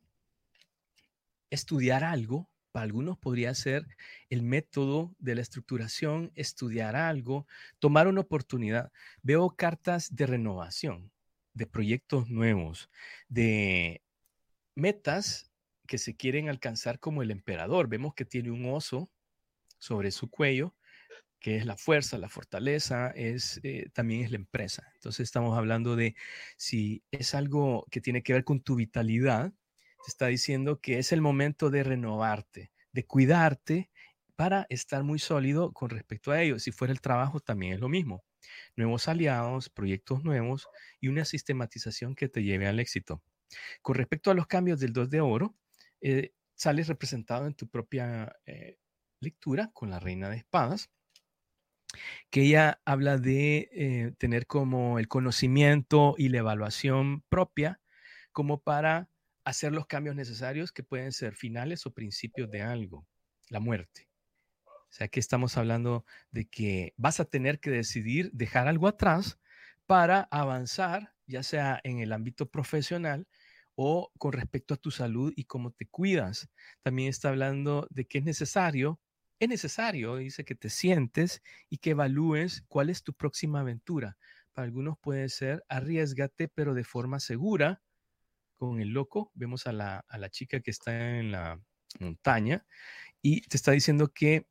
[1.50, 2.50] estudiar algo.
[2.72, 3.86] Para algunos podría ser
[4.30, 7.46] el método de la estructuración, estudiar algo,
[7.80, 8.92] tomar una oportunidad.
[9.22, 11.12] Veo cartas de renovación,
[11.54, 12.90] de proyectos nuevos,
[13.28, 14.02] de
[14.74, 15.51] metas
[15.92, 17.90] que se quieren alcanzar como el emperador.
[17.90, 19.12] Vemos que tiene un oso
[19.78, 20.74] sobre su cuello
[21.42, 24.90] que es la fuerza, la fortaleza, es, eh, también es la empresa.
[24.94, 26.16] Entonces estamos hablando de
[26.56, 31.12] si es algo que tiene que ver con tu vitalidad, te está diciendo que es
[31.12, 33.90] el momento de renovarte, de cuidarte
[34.38, 36.58] para estar muy sólido con respecto a ello.
[36.58, 38.24] Si fuera el trabajo, también es lo mismo.
[38.78, 40.70] nuevos aliados, proyectos nuevos
[41.02, 43.22] y una sistematización que te lleve al éxito.
[43.82, 45.58] Con respecto a los cambios del 2 de oro,
[46.02, 48.78] eh, sales representado en tu propia eh,
[49.20, 50.90] lectura con la reina de espadas,
[52.30, 57.82] que ella habla de eh, tener como el conocimiento y la evaluación propia
[58.32, 59.10] como para
[59.44, 63.08] hacer los cambios necesarios que pueden ser finales o principios de algo,
[63.50, 64.08] la muerte.
[64.66, 69.40] O sea, que estamos hablando de que vas a tener que decidir dejar algo atrás
[69.86, 73.28] para avanzar, ya sea en el ámbito profesional
[73.84, 76.52] o con respecto a tu salud y cómo te cuidas.
[76.84, 79.00] También está hablando de que es necesario,
[79.40, 84.20] es necesario, dice, que te sientes y que evalúes cuál es tu próxima aventura.
[84.54, 87.82] Para algunos puede ser arriesgate, pero de forma segura.
[88.56, 91.60] Con el loco, vemos a la, a la chica que está en la
[92.00, 92.64] montaña
[93.24, 94.46] y te está diciendo que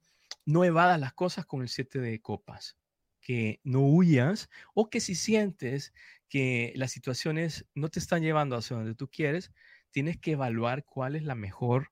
[0.45, 2.77] no evadas las cosas con el siete de copas,
[3.21, 5.93] que no huyas o que si sientes
[6.31, 9.53] que las situaciones no te están llevando hacia donde tú quieres,
[9.91, 11.89] tienes que evaluar cuál es la mejor,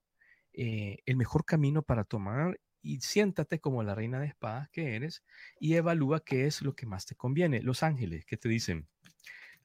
[0.53, 5.23] eh, el mejor camino para tomar y siéntate como la reina de espadas que eres
[5.59, 7.61] y evalúa qué es lo que más te conviene.
[7.61, 8.87] Los ángeles, ¿qué te dicen?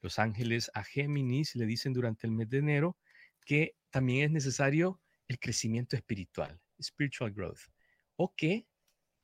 [0.01, 2.97] Los ángeles a Géminis le dicen durante el mes de enero
[3.45, 7.61] que también es necesario el crecimiento espiritual, spiritual growth,
[8.17, 8.67] o que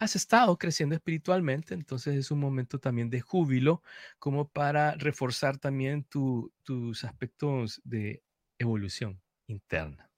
[0.01, 3.83] has estado creciendo espiritualmente, entonces es un momento también de júbilo
[4.17, 8.23] como para reforzar también tus aspectos de
[8.57, 10.09] evolución interna.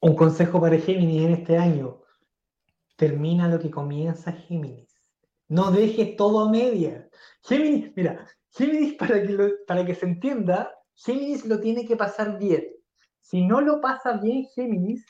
[0.00, 2.00] Un consejo para Géminis en este año.
[2.96, 4.88] Termina lo que comienza Géminis.
[5.48, 7.10] No dejes todo a media.
[7.42, 12.64] Géminis, mira, Géminis para que, para que se entienda, Géminis lo tiene que pasar bien.
[13.20, 15.04] Si no lo pasa bien Géminis,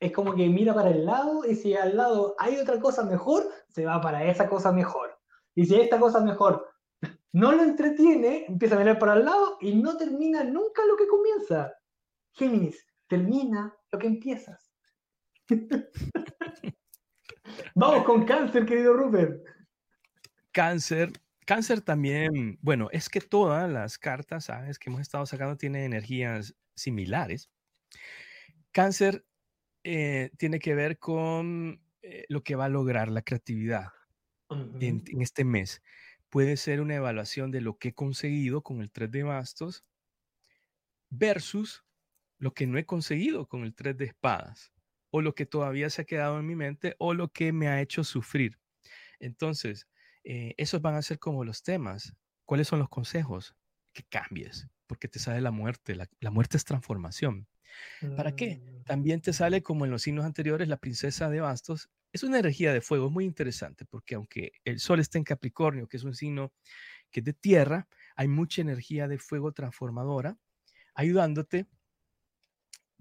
[0.00, 3.48] es como que mira para el lado y si al lado hay otra cosa mejor,
[3.68, 5.18] se va para esa cosa mejor.
[5.54, 6.68] Y si esta cosa mejor
[7.32, 11.08] no lo entretiene, empieza a mirar para el lado y no termina nunca lo que
[11.08, 11.74] comienza.
[12.32, 14.72] Géminis, termina lo que empiezas.
[17.74, 19.44] Vamos con cáncer, querido Rupert.
[20.52, 21.12] Cáncer.
[21.44, 24.78] Cáncer también, bueno, es que todas las cartas, ¿sabes?
[24.78, 27.50] Que hemos estado sacando tienen energías similares.
[28.70, 29.24] Cáncer
[29.90, 33.86] eh, tiene que ver con eh, lo que va a lograr la creatividad
[34.80, 35.82] en, este mes.
[36.28, 39.82] Puede ser una evaluación de lo que he conseguido con el 3 de bastos
[41.08, 41.86] versus
[42.36, 44.74] lo que no he conseguido con el 3 de espadas
[45.08, 47.80] o lo que todavía se ha quedado en mi mente o lo que me ha
[47.80, 48.58] hecho sufrir.
[49.20, 49.88] Entonces,
[50.22, 52.12] eh, esos van a ser como los temas.
[52.44, 53.56] ¿Cuáles son los consejos?
[53.94, 55.96] Que cambies, porque te sale la muerte.
[55.96, 57.48] la muerte es transformación.
[58.16, 58.56] ¿Para qué?
[58.56, 58.84] Mm.
[58.84, 61.90] También te sale como en los signos anteriores la princesa de bastos.
[62.12, 65.88] Es una energía de fuego, es muy interesante porque aunque el sol está en Capricornio,
[65.88, 66.52] que es un signo
[67.10, 70.36] que es de tierra, hay mucha energía de fuego transformadora
[70.94, 71.66] ayudándote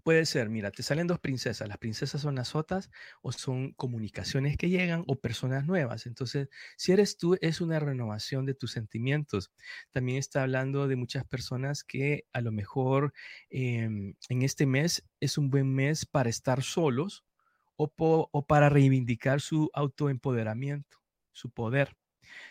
[0.04, 1.68] Puede ser, mira, te salen dos princesas.
[1.68, 2.90] Las princesas son las otras
[3.22, 6.06] o son comunicaciones que llegan o personas nuevas.
[6.06, 9.52] Entonces, si eres tú, es una renovación de tus sentimientos.
[9.92, 13.14] También está hablando de muchas personas que a lo mejor
[13.50, 17.26] em, en este mes es un buen mes para estar solos
[17.76, 17.92] o,
[18.32, 21.00] o para reivindicar su autoempoderamiento,
[21.34, 21.98] su poder.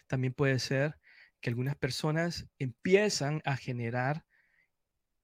[0.09, 0.98] También puede ser
[1.40, 4.24] que algunas personas empiezan a generar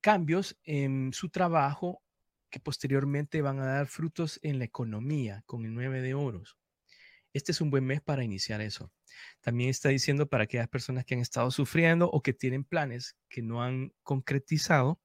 [0.00, 2.01] cambios en su trabajo
[2.52, 6.58] que posteriormente van a dar frutos en la economía con el 9 de oros.
[7.32, 8.92] Este es un buen mes para iniciar eso.
[9.40, 13.40] También está diciendo para aquellas personas que han estado sufriendo o que tienen planes que
[13.40, 15.00] no han concretizado,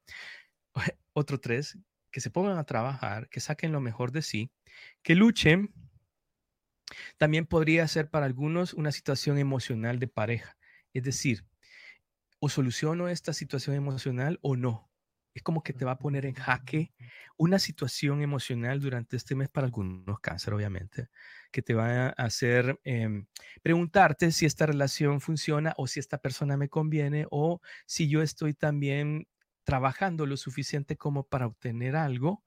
[1.14, 1.80] otro tres,
[2.12, 4.52] que se pongan a trabajar, que saquen lo mejor de sí,
[5.02, 5.74] que luchen.
[7.18, 10.58] También podría ser para algunos una situación emocional de pareja.
[10.94, 11.46] Es decir,
[12.40, 14.87] o soluciono esta situación emocional o no
[15.38, 16.94] es como que te va a poner en jaque
[17.38, 21.10] una situación emocional durante este mes para algunos cáncer, obviamente,
[21.52, 23.28] que te va a hacer em,
[23.62, 28.54] preguntarte si esta relación funciona o si esta persona me conviene o si yo estoy
[28.56, 29.28] también
[29.64, 32.44] trabajando lo suficiente como para obtener algo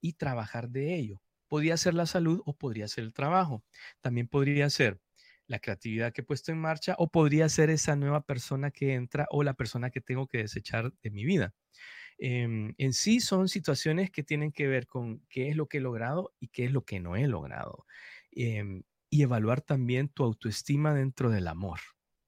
[0.00, 1.22] y trabajar de ello.
[1.48, 3.64] Podría ser la salud o podría ser el trabajo.
[4.02, 5.00] También podría ser
[5.46, 9.26] la creatividad que he puesto en marcha o podría ser esa nueva persona que entra
[9.30, 11.54] o la persona que tengo que desechar de mi vida.
[12.26, 15.80] Em, en sí son situaciones que tienen que ver con qué es lo que he
[15.82, 17.84] logrado y qué es lo que no he logrado.
[18.30, 21.80] Em, y evaluar también tu autoestima dentro del amor.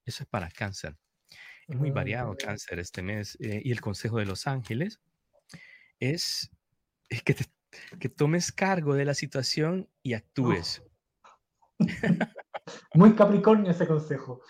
[0.05, 0.99] Eso es para cáncer.
[1.67, 2.37] Es muy variado ah.
[2.39, 3.39] cáncer este mes.
[3.41, 5.01] Eh, y el consejo de los ángeles
[5.99, 6.51] es,
[7.09, 7.35] que,
[8.11, 10.83] tomes cargo de la situación y actúes.
[12.95, 14.43] Muy Capricornio ese consejo.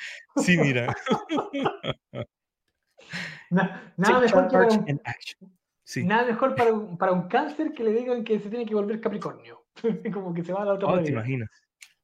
[0.43, 0.93] Sí, mira.
[3.51, 5.01] nada, mejor para un,
[6.05, 9.01] nada mejor para un, para un cáncer que le digan que se tiene que volver
[9.01, 9.67] Capricornio.
[10.13, 11.51] Como que se va a la otra oh, te imaginas.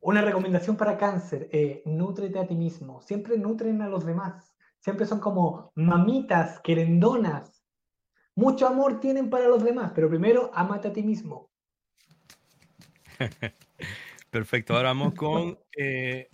[0.00, 3.00] Una recomendación para cáncer, eh, nútrete a ti mismo.
[3.00, 4.54] Siempre nutren a los demás.
[4.78, 7.64] Siempre son como mamitas, querendonas.
[8.34, 11.50] Mucho amor tienen para los demás, pero primero amate a ti mismo.
[14.30, 15.58] Perfecto, ahora vamos con...
[15.74, 16.28] Eh,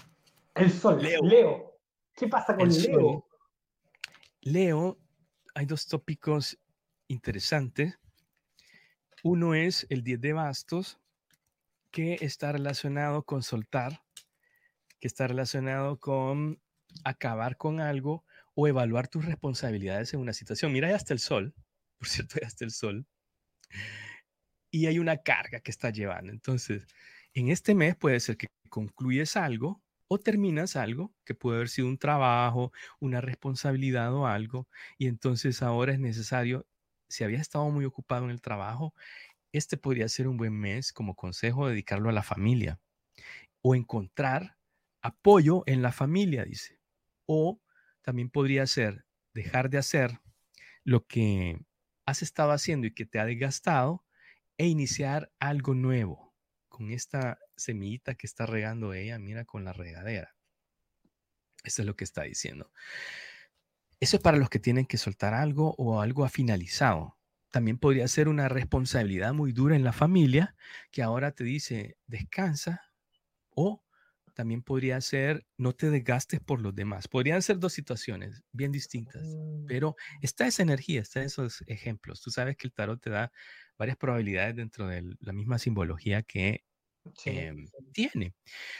[0.54, 1.78] el sol, Leo.
[2.14, 3.26] ¿Qué pasa con Leo?
[4.42, 4.98] Leo,
[5.54, 6.58] hay dos tópicos
[7.08, 7.98] interesantes.
[9.22, 10.98] Uno es el 10 de bastos,
[11.90, 14.02] que está relacionado con soltar,
[14.98, 16.60] que está relacionado con
[17.04, 20.72] acabar con algo o evaluar tus responsabilidades en una situación.
[20.72, 21.54] Mira, ahí hasta el sol,
[21.98, 23.06] por cierto, ahí hasta el sol.
[24.70, 26.32] Y hay una carga que está llevando.
[26.32, 26.86] Entonces,
[27.34, 31.86] en este mes puede ser que concluyes algo o terminas algo que puede haber sido
[31.88, 34.68] un trabajo, una responsabilidad o algo,
[34.98, 36.66] y entonces ahora es necesario,
[37.08, 38.94] si habías estado muy ocupado en el trabajo,
[39.52, 42.80] este podría ser un buen mes como consejo dedicarlo a la familia
[43.62, 44.56] o encontrar
[45.02, 46.80] apoyo en la familia, dice.
[47.26, 47.60] O
[48.02, 50.20] también podría ser dejar de hacer
[50.84, 51.60] lo que
[52.06, 54.04] has estado haciendo y que te ha desgastado
[54.58, 56.29] e iniciar algo nuevo
[56.80, 60.34] con esta semillita que está regando ella, mira, con la regadera.
[61.62, 62.72] Eso es lo que está diciendo.
[64.00, 67.18] Eso es para los que tienen que soltar algo o algo ha finalizado
[67.50, 70.54] también podría ser una responsabilidad muy dura en la familia
[70.90, 72.80] que ahora te dice descansa
[73.50, 73.84] o
[74.34, 77.08] también podría ser no te desgastes por los demás.
[77.08, 79.66] Podrían ser dos situaciones bien distintas, mm.
[79.66, 82.22] pero está esa energía, está esos ejemplos.
[82.22, 83.32] Tú sabes que el tarot te da
[83.76, 86.64] varias probabilidades dentro de la misma simbología que
[87.24, 88.34] em, tiene.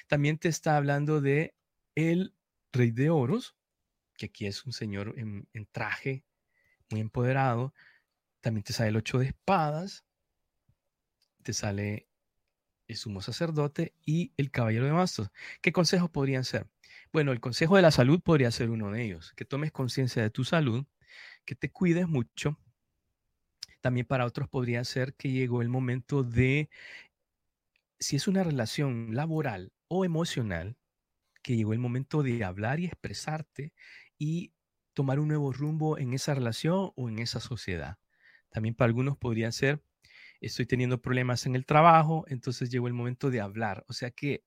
[0.09, 1.55] También te está hablando de
[1.95, 2.35] el
[2.73, 3.57] rey de oros,
[4.17, 6.25] que aquí es un señor en traje,
[6.91, 7.75] muy empoderado,
[8.41, 10.05] también te sale el 8 de espadas,
[11.43, 12.09] te sale
[12.89, 15.31] el sumo sacerdote y el caballero de bastos.
[15.61, 16.67] ¿Qué consejos podrían ser?
[17.13, 20.31] Bueno, el consejo de la salud podría ser uno de ellos, que tomes conciencia de
[20.31, 20.85] tu salud,
[21.45, 22.59] que te cuides mucho.
[23.81, 26.69] También para otros podría ser que llegó el momento de,
[28.01, 30.79] si es una relación laboral o emocional,
[31.43, 33.73] que llegó el momento de hablar y expresarte
[34.19, 34.53] y
[34.95, 37.99] tomar un nuevo rumbo en esa relación o en esa sociedad.
[38.51, 39.83] También para algunos podría ser,
[40.41, 43.85] estoy teniendo problemas en el trabajo, entonces llegó el momento de hablar.
[43.89, 44.45] O sea que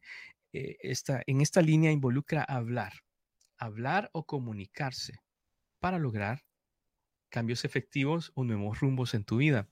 [0.53, 0.77] eh,
[1.27, 2.93] en esta línea involucra hablar,
[3.57, 5.15] hablar o comunicarse
[5.79, 6.43] para lograr
[7.29, 9.69] cambios efectivos o nuevos rumbos en tu vida.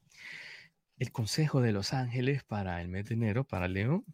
[1.01, 4.05] El consejo de los ángeles para el mes de enero, para Leo,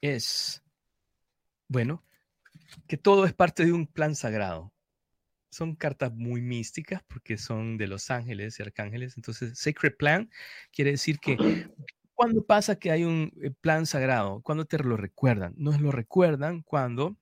[0.00, 0.60] es,
[1.68, 2.02] bueno,
[2.88, 4.72] que todo es parte de un plan sagrado
[5.50, 9.16] son cartas muy místicas porque son de los ángeles y arcángeles.
[9.16, 10.28] Entonces, Sacred Plan
[10.72, 11.36] quiere decir que
[12.14, 16.62] cuando pasa que hay un eh, plan sagrado, cuando te lo recuerdan, nos lo recuerdan
[16.62, 17.16] cuando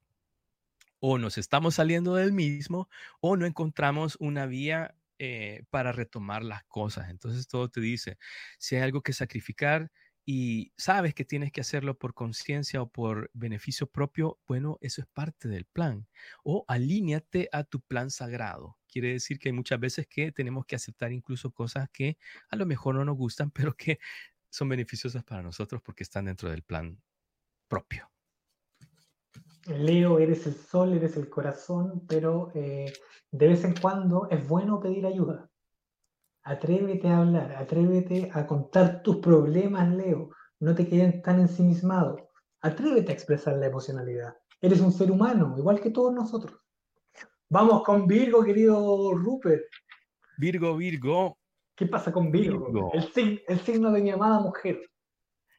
[1.00, 2.88] o nos estamos saliendo del mismo
[3.20, 7.10] o no encontramos una vía eh, para retomar las cosas.
[7.10, 8.18] Entonces todo te dice,
[8.58, 9.90] si hay algo que sacrificar,
[10.30, 15.06] y sabes que tienes que hacerlo por conciencia o por beneficio propio, bueno, eso es
[15.06, 16.06] parte del plan.
[16.44, 18.76] O alíñate a tu plan sagrado.
[18.88, 22.18] Quiere decir que hay muchas veces que tenemos que aceptar incluso cosas que
[22.50, 24.00] a lo mejor no nos gustan, pero que
[24.50, 27.02] son beneficiosas para nosotros porque están dentro del plan
[27.66, 28.10] propio.
[29.68, 32.92] Leo, eres el sol, eres el corazón, pero eh,
[33.30, 35.48] de vez en cuando es bueno pedir ayuda.
[36.42, 40.30] Atrévete a hablar, atrévete a contar tus problemas, Leo.
[40.60, 42.30] No te queden tan ensimismado.
[42.60, 44.34] Atrévete a expresar la emocionalidad.
[44.60, 46.58] Eres un ser humano, igual que todos nosotros.
[47.50, 49.64] Vamos con Virgo, querido Rupert.
[50.38, 51.38] Virgo, Virgo.
[51.74, 52.90] ¿Qué pasa con Virgo?
[52.92, 54.80] El, signo de mi amada mujer.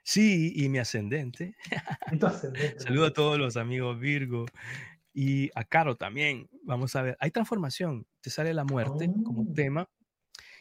[0.09, 1.55] Sí, y mi ascendente.
[2.77, 4.47] Saludo a todos los amigos Virgo
[5.13, 6.49] y a Caro también.
[6.63, 8.07] Vamos a ver, hay transformación.
[8.19, 9.53] Te sale la muerte como oh.
[9.53, 9.87] tema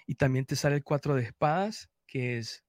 [0.06, 2.62] y también te sale el cuatro de espadas, que es,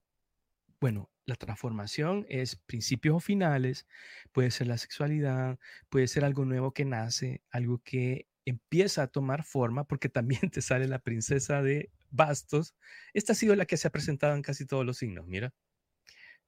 [0.80, 3.86] bueno, la transformación es principios o finales,
[4.32, 9.44] puede ser la sexualidad, puede ser algo nuevo que nace, algo que empieza a tomar
[9.44, 12.74] forma, porque también te sale la princesa de bastos.
[13.14, 15.54] Esta ha sido la que se ha presentado en casi todos los signos, mira.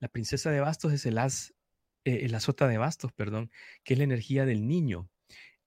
[0.02, 1.54] La princesa de bastos es el as,
[2.06, 3.52] eh, el azota de bastos, perdón,
[3.84, 5.08] que es la energía del niño.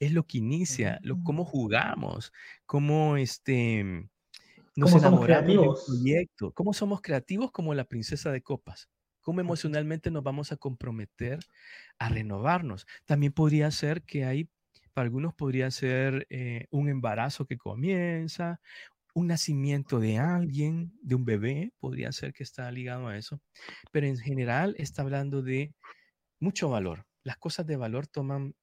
[0.00, 1.46] Es lo que inicia, lo, cómo mm.
[1.46, 2.32] jugamos,
[2.66, 4.08] cómo este,
[4.74, 6.52] Nos enamoramos del proyecto.
[6.52, 7.52] ¿Cómo somos creativos?
[7.52, 8.90] Como la princesa de copas.
[9.20, 11.38] ¿Cómo emocionalmente nos vamos a comprometer
[11.98, 12.86] a renovarnos?
[13.04, 14.50] También podría ser que hay,
[14.92, 18.60] para algunos podría ser eh, un embarazo que comienza,
[19.14, 23.40] un nacimiento de alguien, de un bebé, podría ser que está ligado a eso,
[23.92, 25.74] pero en general está hablando de
[26.40, 27.06] mucho valor.
[27.22, 28.54] Las cosas de valor toman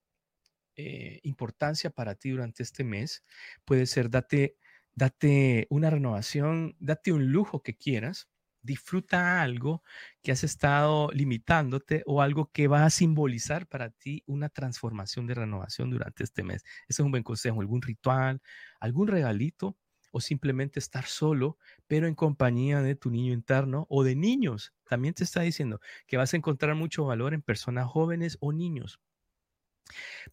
[0.75, 3.23] eh, importancia para ti durante este mes.
[3.65, 4.57] Puede ser, date,
[4.93, 8.29] date una renovación, date un lujo que quieras,
[8.61, 9.83] disfruta algo
[10.21, 15.35] que has estado limitándote o algo que va a simbolizar para ti una transformación de
[15.35, 16.63] renovación durante este mes.
[16.87, 18.41] Ese es un buen consejo, algún ritual,
[18.79, 19.77] algún regalito
[20.11, 21.57] o simplemente estar solo,
[21.87, 24.73] pero en compañía de tu niño interno o de niños.
[24.87, 28.99] También te está diciendo que vas a encontrar mucho valor en personas jóvenes o niños.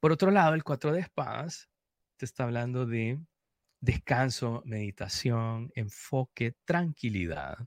[0.01, 1.69] Por otro lado, el cuatro de espadas
[2.17, 3.21] te está hablando de
[3.81, 7.59] descanso, meditación, enfoque, tranquilidad.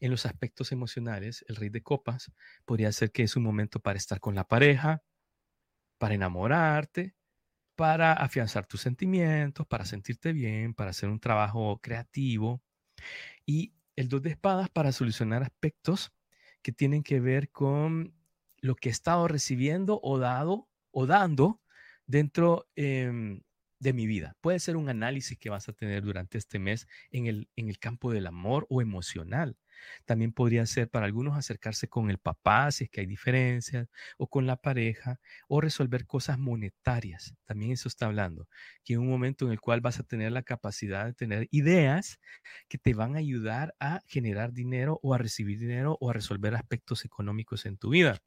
[0.00, 2.32] En los aspectos emocionales, el rey de copas
[2.64, 5.02] podría ser que es un momento para estar con la pareja,
[5.98, 7.14] para enamorarte,
[7.82, 12.62] para afianzar tus sentimientos, para sentirte bien, para hacer un trabajo creativo.
[13.44, 16.12] Y el dos de espadas para solucionar aspectos
[16.62, 18.14] que tienen que ver con
[18.60, 21.60] lo que he estado recibiendo o dado o dando
[22.06, 23.40] dentro eh,
[23.80, 24.36] de mi vida.
[24.40, 27.80] Puede ser un análisis que vas a tener durante este mes en el, en el
[27.80, 29.56] campo del amor o emocional.
[30.04, 34.28] También podría ser para algunos acercarse con el papá, si es que hay diferencias, o
[34.28, 37.34] con la pareja, o resolver cosas monetarias.
[37.44, 38.48] También eso está hablando,
[38.84, 42.18] que en un momento en el cual vas a tener la capacidad de tener ideas
[42.68, 46.54] que te van a ayudar a generar dinero o a recibir dinero o a resolver
[46.54, 48.18] aspectos económicos en tu vida.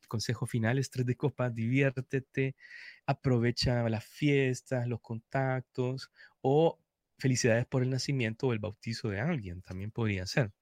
[0.00, 2.56] El consejo final es tres de copas, diviértete,
[3.06, 6.10] aprovecha las fiestas, los contactos
[6.42, 6.78] o
[7.18, 10.52] felicidades por el nacimiento o el bautizo de alguien, también podría ser.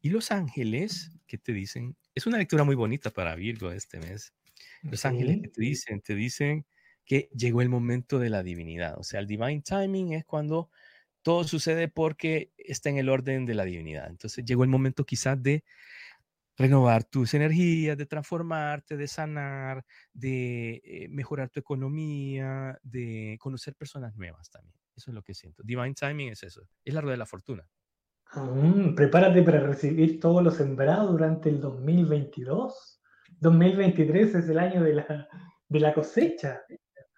[0.00, 4.32] Y los ángeles que te dicen, es una lectura muy bonita para Virgo este mes.
[4.82, 6.66] Los ángeles que te dicen, te dicen
[7.04, 8.98] que llegó el momento de la divinidad.
[8.98, 10.70] O sea, el divine timing es cuando
[11.22, 14.08] todo sucede porque está en el orden de la divinidad.
[14.08, 15.64] Entonces llegó el momento quizás de
[16.56, 24.16] renovar tus energías, de transformarte, de sanar, de eh, mejorar tu economía, de conocer personas
[24.16, 24.74] nuevas también.
[24.96, 25.62] Eso es lo que siento.
[25.62, 27.68] Divine timing es eso, es la rueda de la fortuna.
[28.94, 33.00] Prepárate para recibir todo lo sembrado durante el 2022.
[33.40, 35.28] 2023 es el año de la,
[35.68, 36.62] de la cosecha.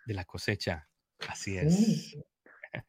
[0.06, 0.88] De la cosecha,
[1.28, 2.16] así es.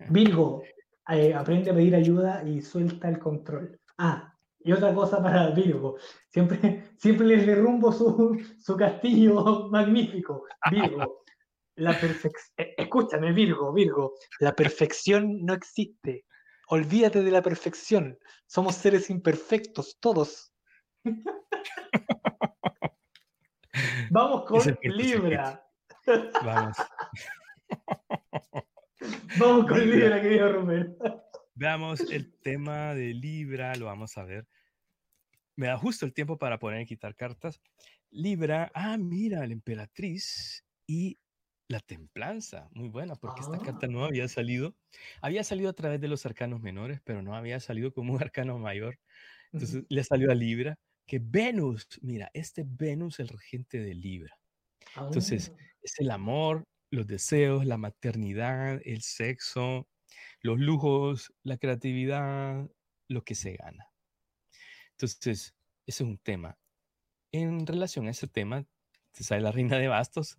[0.10, 0.64] Virgo,
[1.10, 3.80] eh, aprende a pedir ayuda y suelta el control.
[3.98, 5.98] Ah, y otra cosa para Virgo,
[6.30, 10.46] siempre, siempre les derrumbo su, su castillo magnífico.
[10.70, 11.24] Virgo,
[11.76, 12.54] la perfección.
[12.58, 16.26] Eh, escúchame, Virgo, Virgo, la perfección no existe.
[16.74, 18.18] Olvídate de la perfección.
[18.48, 20.54] Somos seres imperfectos, todos.
[24.10, 25.62] Vamos con Libra.
[26.46, 26.78] Vamos.
[29.38, 30.96] Vamos con Libra, querido Romero.
[31.56, 34.48] Veamos el tema de Libra, lo vamos a ver.
[35.58, 37.62] Me da justo el tiempo para poner y quitar cartas.
[38.12, 41.20] Libra, ah, mira, la emperatriz y
[41.72, 44.76] la templanza, muy buena, porque esta carta no había salido.
[45.22, 48.60] Había salido a través de los arcanos menores, pero no había salido como un arcano
[48.60, 49.00] mayor.
[49.54, 54.38] Entonces le salió a Libra, que Venus, mira, este Venus el regente de Libra.
[54.98, 55.62] Entonces, ah.
[55.82, 59.88] es el amor, los deseos, la maternidad, el sexo,
[60.42, 62.70] los lujos, la creatividad,
[63.08, 63.88] lo que se gana.
[64.92, 65.56] Entonces,
[65.86, 66.58] ese es un tema.
[67.32, 68.66] En relación a ese tema,
[69.14, 70.38] se sale la reina de bastos,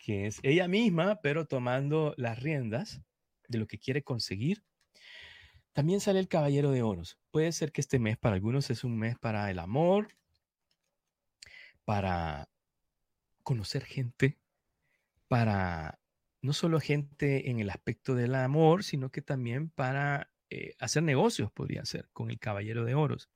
[0.00, 3.02] que es ella misma, pero tomando las riendas
[3.48, 4.64] de lo que quiere conseguir.
[5.72, 7.18] También sale el caballero de oros.
[7.30, 10.16] Puede ser que este mes para algunos es un mes para el amor,
[11.84, 12.48] para
[13.42, 14.38] conocer gente,
[15.28, 16.00] para
[16.42, 21.52] no solo gente en el aspecto del amor, sino que también para eh, hacer negocios,
[21.52, 23.28] podría ser, con el caballero de oros.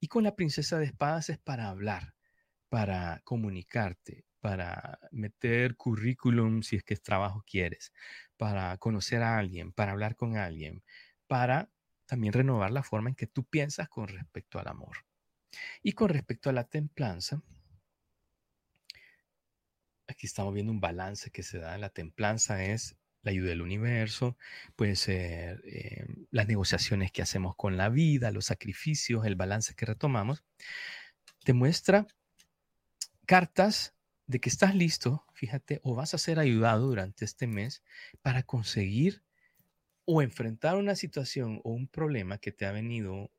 [0.00, 2.14] Y con la princesa de espadas es para hablar,
[2.68, 7.94] para comunicarte, para meter currículum si es que trabajo quieres,
[8.36, 10.84] para conocer a alguien, para hablar con alguien,
[11.26, 11.70] para
[12.04, 14.98] también renovar la forma en que tú piensas con respecto al amor.
[15.82, 17.40] Y con respecto a la templanza,
[20.08, 21.78] aquí estamos viendo un balance que se da.
[21.78, 24.36] La templanza es la ayuda del universo,
[24.76, 29.86] puede ser eh, las negociaciones que hacemos con la vida, los sacrificios, el balance que
[29.86, 30.44] retomamos.
[31.44, 32.06] Te muestra
[33.24, 33.93] cartas
[34.26, 37.82] de que estás listo, fíjate, o vas a ser ayudado durante este mes
[38.22, 39.22] para conseguir
[40.06, 43.30] o enfrentar una situación o un problema que te ha venido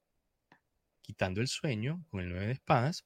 [1.02, 3.06] quitando el sueño con el nueve de espadas,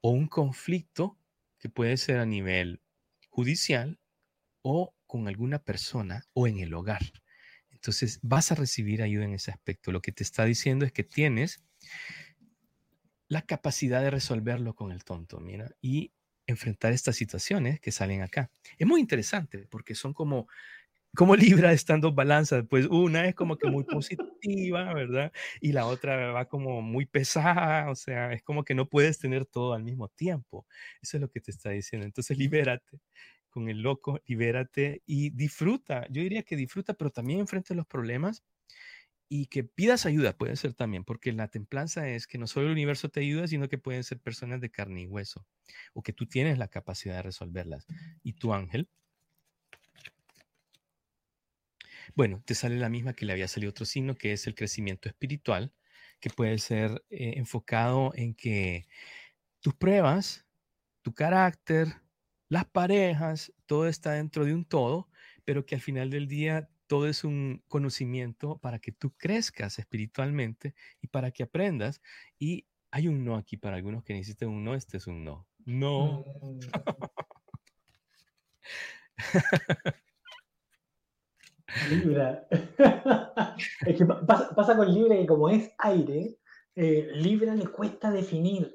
[0.00, 1.18] o un conflicto
[1.58, 2.80] que puede ser a nivel
[3.28, 3.98] judicial
[4.62, 7.02] o con alguna persona o en el hogar.
[7.70, 9.92] Entonces vas a recibir ayuda en ese aspecto.
[9.92, 11.62] Lo que te está diciendo es que tienes
[13.28, 16.12] la capacidad de resolverlo con el tonto, mira, y
[16.46, 18.50] enfrentar estas situaciones que salen acá.
[18.78, 20.48] Es muy interesante porque son como
[21.16, 21.36] como
[21.70, 25.32] Libra están dos balanzas, pues una es como que muy positiva, ¿verdad?
[25.60, 29.46] Y la otra va como muy pesada, o sea, es como que no puedes tener
[29.46, 30.66] todo al mismo tiempo.
[31.02, 32.06] Eso es lo que te está diciendo.
[32.06, 33.00] Entonces, libérate
[33.50, 36.06] con el loco, libérate y disfruta.
[36.10, 38.42] Yo diría que disfruta, pero también enfrente los problemas
[39.28, 42.72] y que pidas ayuda, puede ser también, porque la templanza es que no solo el
[42.72, 45.46] universo te ayuda, sino que pueden ser personas de carne y hueso,
[45.94, 47.86] o que tú tienes la capacidad de resolverlas.
[48.22, 48.88] Y tu ángel
[52.14, 55.08] Bueno, te sale la misma que le había salido otro signo, que es el crecimiento
[55.08, 55.72] espiritual,
[56.20, 58.86] que puede ser eh, enfocado en que
[59.60, 60.46] tus pruebas,
[61.02, 61.88] tu carácter,
[62.48, 65.10] las parejas, todo está dentro de un todo,
[65.44, 70.74] pero que al final del día todo es un conocimiento para que tú crezcas espiritualmente
[71.00, 72.00] y para que aprendas.
[72.38, 75.46] Y hay un no aquí para algunos que necesitan un no, este es un no.
[75.64, 76.24] No.
[76.40, 76.60] Mm.
[81.90, 82.46] Libra.
[83.86, 86.38] es que pasa, con Libra que como es aire,
[86.74, 88.74] eh, Libra le cuesta definir.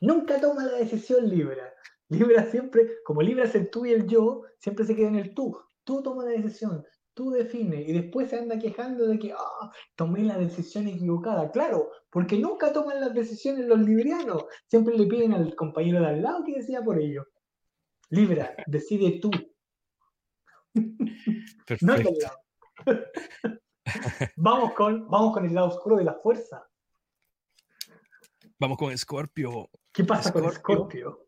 [0.00, 1.72] Nunca toma la decisión Libra.
[2.08, 5.34] Libra siempre, como Libra es el tú y el yo, siempre se queda en el
[5.34, 5.58] tú.
[5.84, 6.84] Tú toma la decisión,
[7.16, 11.50] tú defines y después se anda quejando de que ah, tomé la decisión equivocada.
[11.50, 14.44] Claro, porque nunca toman las decisiones los librianos.
[14.66, 17.26] Siempre le piden al compañero de al lado que decida por ello.
[18.10, 19.30] Libra, decide tú.
[21.66, 22.10] Perfecto.
[24.36, 26.68] vamos, con, vamos con el lado oscuro de la fuerza.
[28.58, 29.70] Vamos con Scorpio.
[29.90, 31.25] ¿Qué pasa con Scorpio?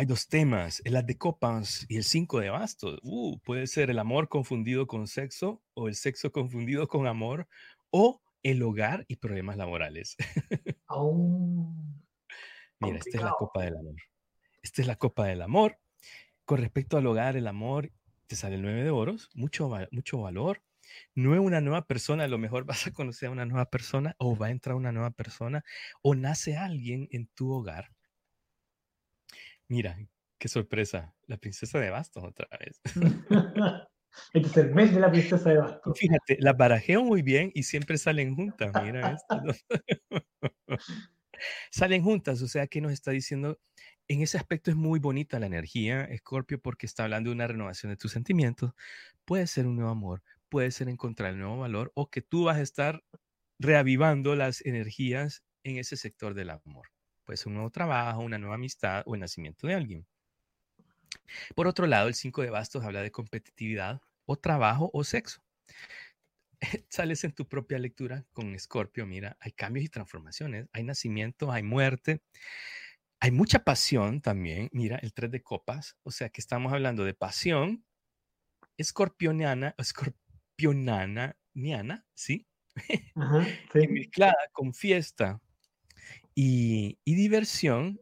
[0.00, 2.98] Hay dos temas, el as de copas y el cinco de bastos.
[3.02, 7.46] Uh, puede ser el amor confundido con sexo o el sexo confundido con amor
[7.90, 10.16] o el hogar y problemas laborales.
[12.80, 13.96] Mira, esta es la copa del amor.
[14.62, 15.78] Esta es la copa del amor.
[16.46, 17.92] Con respecto al hogar, el amor
[18.26, 20.62] te sale el 9 de oros, mucho, mucho valor.
[21.14, 24.16] No es una nueva persona, a lo mejor vas a conocer a una nueva persona
[24.16, 25.62] o va a entrar una nueva persona
[26.00, 27.90] o nace alguien en tu hogar.
[29.70, 29.96] Mira,
[30.36, 32.80] qué sorpresa, la princesa de bastos otra vez.
[34.34, 35.96] este es el mes de la princesa de bastos.
[35.96, 39.42] Fíjate, la barajeo muy bien y siempre salen juntas, mira esto.
[41.70, 43.60] salen juntas, o sea que nos está diciendo
[44.08, 47.92] en ese aspecto es muy bonita la energía, Escorpio, porque está hablando de una renovación
[47.92, 48.72] de tus sentimientos.
[49.24, 52.56] Puede ser un nuevo amor, puede ser encontrar el nuevo valor o que tú vas
[52.56, 53.04] a estar
[53.60, 56.88] reavivando las energías en ese sector del amor.
[57.30, 60.06] Puede ser un nuevo trabajo, una nueva amistad o el nacimiento de alguien.
[61.54, 65.40] Por otro lado, el 5 de bastos habla de competitividad o trabajo o sexo.
[66.88, 71.62] Sales en tu propia lectura con Escorpio, mira, hay cambios y transformaciones, hay nacimiento, hay
[71.62, 72.20] muerte.
[73.20, 74.68] Hay mucha pasión también.
[74.72, 75.96] Mira, el 3 de copas.
[76.02, 77.84] O sea que estamos hablando de pasión
[78.76, 82.48] escorpioniana, escorpionana, niana, ¿sí?
[83.88, 85.40] mezclada con fiesta
[86.42, 88.00] y, y, diversión,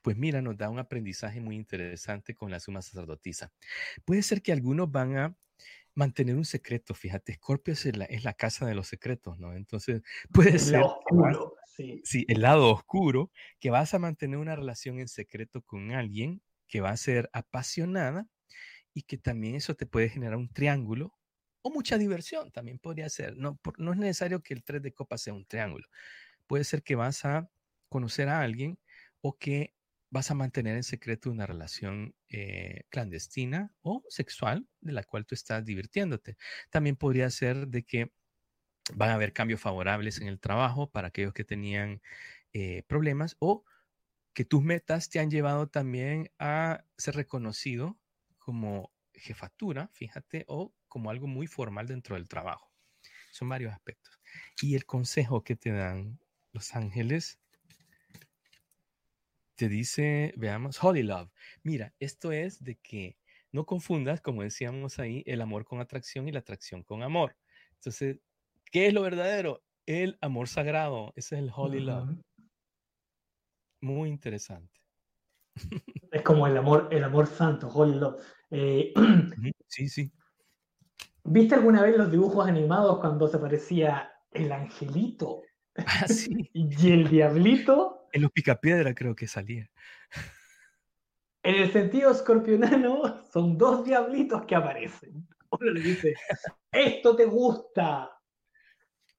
[0.00, 3.52] pues mira, nos da un aprendizaje muy interesante con la suma sacerdotisa.
[4.04, 5.36] Puede ser que algunos van a
[5.96, 9.54] mantener un secreto, fíjate, Escorpio es la, es la casa de los secretos, ¿no?
[9.54, 10.02] Entonces,
[10.32, 10.84] puede ser...
[12.04, 12.24] Sí.
[12.28, 16.90] el lado oscuro, que vas a mantener una relación en secreto con alguien que va
[16.90, 18.28] a ser apasionada
[18.92, 21.12] y que también eso te puede generar un triángulo
[21.62, 23.36] o mucha diversión, también podría ser.
[23.36, 25.88] No, no es necesario que el 3 de copas sea un triángulo.
[26.46, 27.50] Puede ser que vas a
[27.94, 28.76] conocer a alguien
[29.20, 29.72] o que
[30.10, 35.36] vas a mantener en secreto una relación eh, clandestina o sexual de la cual tú
[35.36, 36.36] estás divirtiéndote.
[36.70, 38.10] También podría ser de que
[38.94, 42.02] van a haber cambios favorables en el trabajo para aquellos que tenían
[42.52, 43.64] eh, problemas o
[44.32, 47.96] que tus metas te han llevado también a ser reconocido
[48.38, 52.72] como jefatura, fíjate, o como algo muy formal dentro del trabajo.
[53.30, 54.18] Son varios aspectos.
[54.60, 56.18] Y el consejo que te dan
[56.50, 57.38] los ángeles
[59.56, 61.30] te dice, veamos, Holy Love.
[61.62, 63.18] Mira, esto es de que
[63.52, 67.36] no confundas, como decíamos ahí, el amor con atracción y la atracción con amor.
[67.74, 68.18] Entonces,
[68.74, 69.62] ¿Qué es lo verdadero?
[69.86, 71.12] El amor sagrado.
[71.14, 72.16] Ese es el Holy Love.
[73.80, 74.80] Muy interesante.
[76.10, 78.20] Es como el amor, el amor santo, Holy Love.
[78.50, 78.92] Eh,
[79.68, 80.12] sí, sí.
[81.22, 85.42] ¿Viste alguna vez los dibujos animados cuando se parecía el angelito
[85.76, 86.50] Ah, sí.
[86.52, 88.03] y el diablito?
[88.14, 89.68] En los picapiedra creo que salía.
[91.42, 95.26] En el sentido escorpionano, son dos diablitos que aparecen.
[95.50, 96.14] Uno le dice,
[96.70, 98.10] esto te gusta.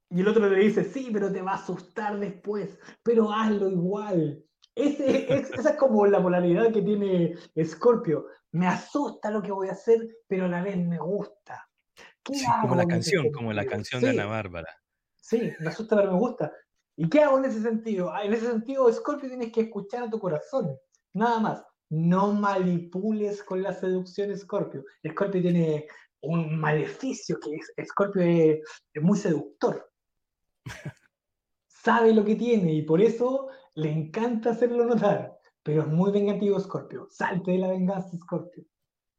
[0.10, 4.42] Y el otro le dice, sí, pero te va a asustar después, pero hazlo igual.
[4.74, 7.36] Ese, es, esa es como la polaridad que tiene
[7.66, 8.28] Scorpio.
[8.54, 11.70] Me asusta lo que voy a hacer, pero a la vez me gusta.
[12.32, 14.70] Sí, como la canción, como la canción de Ana Bárbara.
[15.20, 16.54] Sí, me asusta, pero me gusta.
[16.98, 18.12] ¿Y qué hago en ese sentido?
[18.14, 20.78] Ah, en ese sentido, Scorpio, tienes que escuchar a tu corazón.
[21.14, 21.66] Nada más.
[21.90, 24.84] No manipules con la seducción, Scorpio.
[25.08, 25.88] Scorpio tiene
[26.22, 28.60] un maleficio que es, Scorpio es,
[28.94, 29.92] es muy seductor.
[31.68, 35.38] Sabe lo que tiene y por eso le encanta hacerlo notar.
[35.62, 37.08] Pero es muy vengativo, Scorpio.
[37.10, 38.64] Salte de la venganza, Scorpio.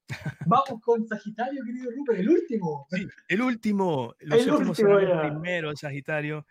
[0.46, 2.86] Vamos con Sagitario, querido Rupert, el último.
[2.90, 4.14] Sí, el último.
[4.20, 6.46] Los El último primeros, Sagitario.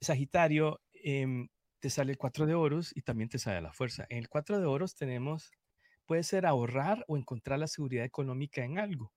[0.00, 1.48] Sagitario, em,
[1.80, 4.06] te sale el 4 de oros y también te sale la fuerza.
[4.10, 5.50] En el 4 de oros tenemos,
[6.06, 9.12] puede ser ahorrar o encontrar la seguridad económica en algo.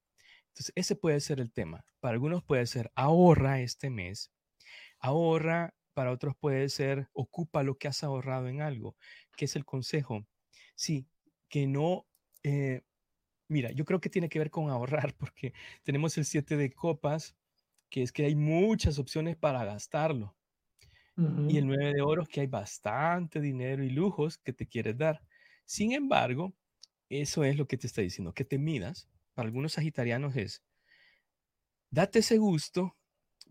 [0.50, 1.86] Entonces, ese puede ser el tema.
[2.00, 4.32] Para algunos puede ser ahorra este mes,
[5.00, 8.98] ahorra, para otros puede ser ocupa lo que has ahorrado en algo.
[9.38, 10.26] ¿Qué es el consejo?
[10.76, 11.08] Sí,
[11.50, 12.08] que no...
[12.44, 12.82] eh,
[13.50, 15.54] mira, yo creo que tiene que ver con ahorrar porque
[15.84, 17.36] tenemos el 7 de copas,
[17.90, 20.39] que es que hay muchas opciones para gastarlo.
[21.48, 25.22] Y el 9 de oros, que hay bastante dinero y lujos que te quieres dar.
[25.66, 26.54] Sin embargo,
[27.10, 29.10] eso es lo que te está diciendo, que te midas.
[29.34, 30.64] Para algunos sagitarianos es,
[31.90, 32.96] date ese gusto,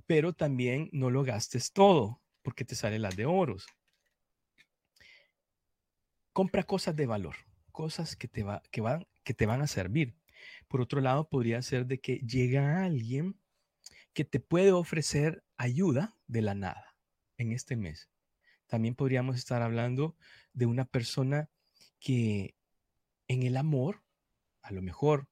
[0.06, 3.66] pero también no lo gastes todo, porque te sale las de oros.
[6.32, 7.36] Compra cosas de valor,
[7.72, 10.16] cosas que te, va, que, van, que te van a servir.
[10.68, 13.38] Por otro lado, podría ser de que llega alguien
[14.14, 16.87] que te puede ofrecer ayuda de la nada
[17.38, 18.10] en este mes.
[18.66, 20.16] También podríamos estar hablando
[20.52, 21.48] de una persona
[21.98, 22.54] que
[23.26, 24.02] en el amor,
[24.62, 25.28] a lo mejor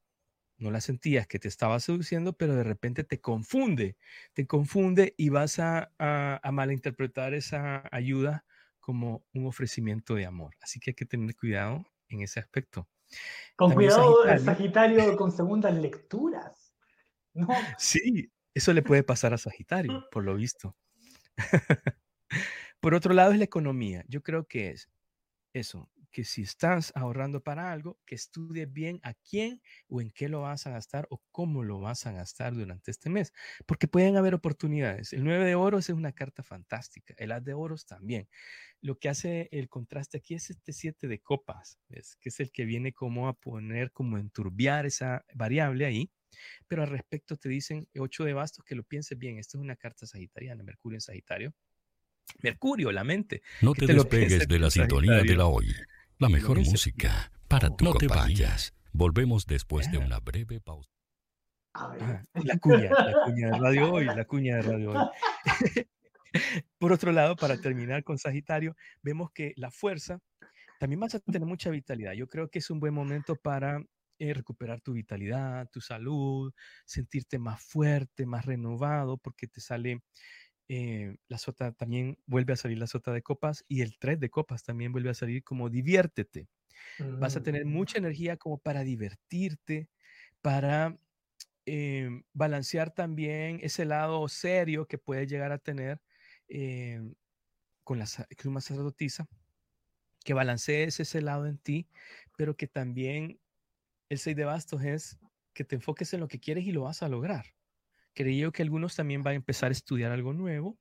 [0.59, 3.97] no la sentías que te estaba seduciendo, pero de repente te confunde,
[4.33, 8.47] te confunde y vas a, a, a malinterpretar esa ayuda
[8.81, 10.55] como un ofrecimiento de amor.
[10.63, 12.89] Así que hay que tener cuidado en ese aspecto.
[13.57, 14.45] Con También cuidado el Sagitario.
[14.45, 16.75] Sagitario con segundas lecturas.
[17.35, 17.49] No,
[17.79, 20.75] Sí, eso le puede pasar a Sagitario, por lo visto.
[22.81, 24.05] Por otro lado es la economía.
[24.09, 24.91] Yo creo que es
[25.55, 30.29] eso, que si estás ahorrando para algo, que estudies bien a quién o en qué
[30.29, 33.33] lo vas a gastar o cómo lo vas a gastar durante este mes,
[33.67, 35.13] porque pueden haber oportunidades.
[35.13, 38.29] El 9 de oros es una carta fantástica, el as de oros también.
[38.83, 42.17] Lo que hace el contraste aquí es este 7 de copas, ¿ves?
[42.21, 46.11] que es el que viene como a poner, como a enturbiar esa variable ahí.
[46.69, 49.39] Pero al respecto te dicen 8 de bastos que lo pienses bien.
[49.39, 51.55] Esto es una carta sagitariana, Mercurio en Sagitario.
[52.43, 53.43] Mercurio, la mente.
[53.63, 55.39] No que te te lo despegues de la sintonía de Sagitario.
[55.43, 55.75] la hoy.
[56.19, 58.47] La mejor pienses música para tu No te compañía.
[58.49, 58.75] vayas.
[58.93, 60.01] Volvemos después de Ah.
[60.07, 60.91] una breve pausa.
[61.75, 62.03] a ver.
[62.03, 65.07] Ajá, La cuña, la cuña de Radio Hoy, la cuña de Radio Hoy.
[66.79, 70.21] Por otro lado, para terminar con Sagitario, vemos que la fuerza
[70.79, 72.13] también vas a tener mucha vitalidad.
[72.13, 73.83] Yo creo que es un buen momento para
[74.19, 76.53] eh, recuperar tu vitalidad, tu salud,
[76.87, 80.03] sentirte más fuerte, más renovado, porque te sale
[80.69, 84.31] eh, la sota, también vuelve a salir la sota de copas y el 3 de
[84.31, 86.49] copas también vuelve a salir como diviértete.
[87.21, 87.67] Vas a tener Mm.
[87.67, 89.91] mucha energía como para divertirte,
[90.43, 90.99] para
[91.67, 96.03] eh, balancear también ese lado serio que puedes llegar a tener
[96.49, 97.01] eh,
[97.85, 98.07] con la
[98.47, 99.29] una sacerdotisa,
[100.25, 101.89] que balancees ese lado en ti,
[102.37, 103.41] pero que también
[104.09, 105.19] el 6 de bastos es
[105.53, 107.47] que te enfoques en lo que quieres y lo vas a lograr.
[108.15, 110.79] Creo que algunos también van a empezar a estudiar algo nuevo.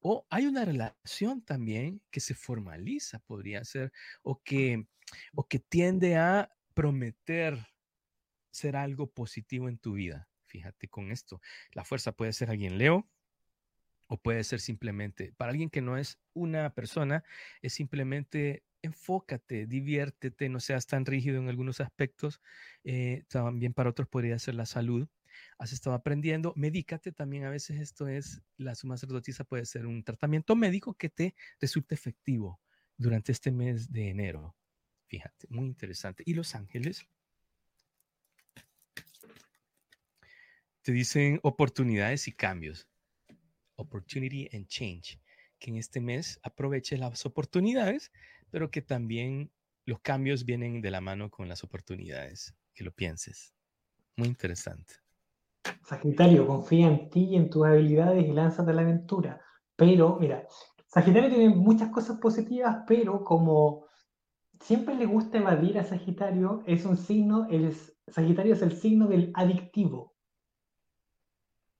[0.00, 3.92] O hay una relación también que se formaliza, podría ser,
[4.22, 4.86] o que,
[5.34, 7.66] o que tiende a prometer
[8.50, 10.28] ser algo positivo en tu vida.
[10.46, 11.40] Fíjate con esto.
[11.72, 13.08] La fuerza puede ser alguien Leo
[14.06, 17.24] o puede ser simplemente, para alguien que no es una persona,
[17.60, 22.40] es simplemente enfócate, diviértete, no seas tan rígido en algunos aspectos.
[22.84, 25.08] Eh, también para otros podría ser la salud.
[25.58, 27.44] Has estado aprendiendo, medícate también.
[27.44, 31.94] A veces esto es, la suma sacerdotisa puede ser un tratamiento médico que te resulte
[31.94, 32.60] efectivo
[32.96, 34.56] durante este mes de enero.
[35.08, 36.22] Fíjate, muy interesante.
[36.26, 37.06] Y los ángeles
[40.82, 42.88] te dicen oportunidades y cambios.
[43.76, 45.20] Opportunity and change.
[45.58, 48.12] Que en este mes aproveches las oportunidades,
[48.50, 49.50] pero que también
[49.84, 52.54] los cambios vienen de la mano con las oportunidades.
[52.74, 53.54] Que lo pienses.
[54.16, 54.94] Muy interesante.
[55.82, 59.40] Sagitario, confía en ti y en tus habilidades y lánzate a la aventura.
[59.76, 60.46] Pero, mira,
[60.86, 63.86] Sagitario tiene muchas cosas positivas, pero como
[64.60, 67.74] siempre le gusta evadir a Sagitario, es un signo, el
[68.08, 70.14] Sagitario es el signo del adictivo.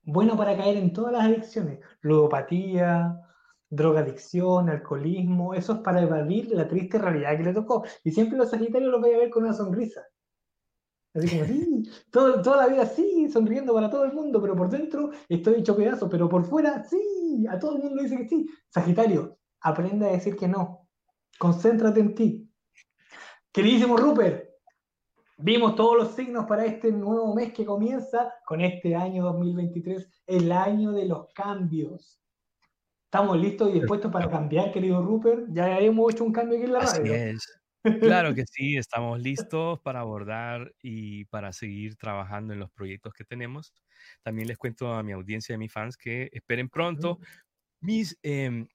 [0.02, 3.25] Bueno para caer en todas las adicciones, ludopatía,
[3.68, 7.84] drogadicción, alcoholismo, eso es para evadir la triste realidad que le tocó.
[8.04, 10.02] Y siempre los Sagitarios los voy a ver con una sonrisa.
[11.14, 15.10] Así como, sí, toda la vida sí, sonriendo para todo el mundo, pero por dentro
[15.28, 18.46] estoy hecho pedazo, pero por fuera sí, a todo el mundo dice que sí.
[18.68, 20.86] Sagitario, aprende a decir que no.
[21.38, 22.50] Concéntrate en ti.
[23.50, 24.50] Queridísimo Rupert,
[25.38, 30.52] vimos todos los signos para este nuevo mes que comienza con este año 2023, el
[30.52, 32.20] año de los cambios.
[33.16, 35.46] ¿Estamos listos y dispuestos para cambiar, querido Rupert?
[35.48, 37.14] Ya hemos hecho un cambio aquí en la radio.
[37.14, 37.60] Así es.
[38.02, 43.24] Claro que sí, estamos listos para abordar y para seguir trabajando en los proyectos que
[43.24, 43.72] tenemos.
[44.22, 47.18] También les cuento a mi audiencia y a mis fans que esperen pronto
[47.80, 48.68] mis, em,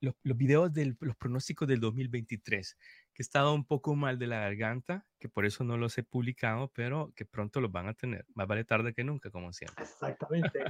[0.00, 2.76] los, videos de los pronósticos del 2023,
[3.12, 6.02] que he estado un poco mal de la garganta, que por eso no los he
[6.02, 8.24] publicado, pero que pronto los van a tener.
[8.34, 9.84] Más vale tarde que nunca, como siempre.
[9.84, 10.64] Exactamente.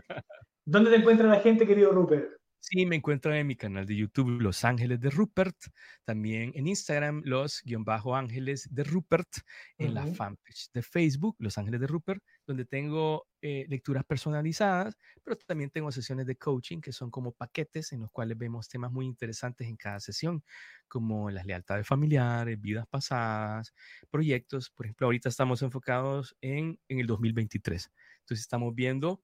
[0.66, 2.43] ¿Dónde te encuentra la gente, querido Rupert?
[2.67, 5.55] Sí, me encuentran en mi canal de YouTube Los Ángeles de Rupert,
[6.03, 9.29] también en Instagram Los guion bajo Ángeles de Rupert,
[9.77, 15.37] en la fanpage de Facebook Los Ángeles de Rupert, donde tengo eh, lecturas personalizadas, pero
[15.37, 19.05] también tengo sesiones de coaching que son como paquetes en los cuales vemos temas muy
[19.05, 20.43] interesantes en cada sesión,
[20.89, 23.75] como las lealtades familiares, vidas pasadas,
[24.11, 24.71] proyectos.
[24.71, 27.91] Por ejemplo, ahorita estamos enfocados en, en el 2023.
[28.21, 29.23] Entonces estamos viendo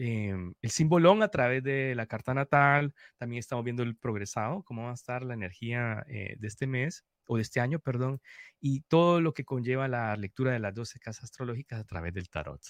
[0.00, 4.84] Em, el simbolón a través de la carta natal, también estamos viendo el progresado, cómo
[4.84, 8.20] va a estar la energía eh, de este mes, o de este año, perdón,
[8.60, 12.28] y todo lo que conlleva la lectura de las 12 casas astrológicas a través del
[12.30, 12.60] tarot.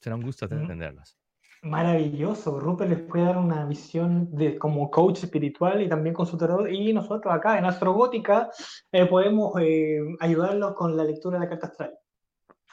[0.00, 1.18] Será un gusto atenderlas.
[1.62, 6.38] Maravilloso, Rupert les puede dar una visión de, como coach espiritual y también con su
[6.38, 6.70] tarot.
[6.70, 8.50] Y nosotros acá en Astrogótica
[8.92, 11.98] eh, podemos eh, ayudarlos con la lectura de la carta astral.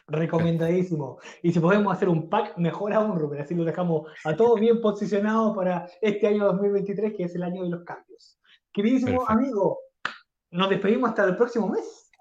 [0.08, 1.20] Recomendadísimo.
[1.41, 3.41] Y si podemos hacer un pack, mejor aún, Rubén.
[3.41, 7.64] Así lo dejamos a todos bien posicionados para este año 2023, que es el año
[7.64, 8.39] de los cambios.
[8.72, 9.80] Queridísimo amigo,
[10.51, 12.12] nos despedimos hasta el próximo mes.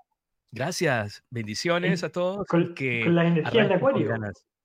[0.50, 1.24] Gracias.
[1.30, 2.46] Bendiciones a todos.
[2.46, 4.08] Con, que la energía de Acuario.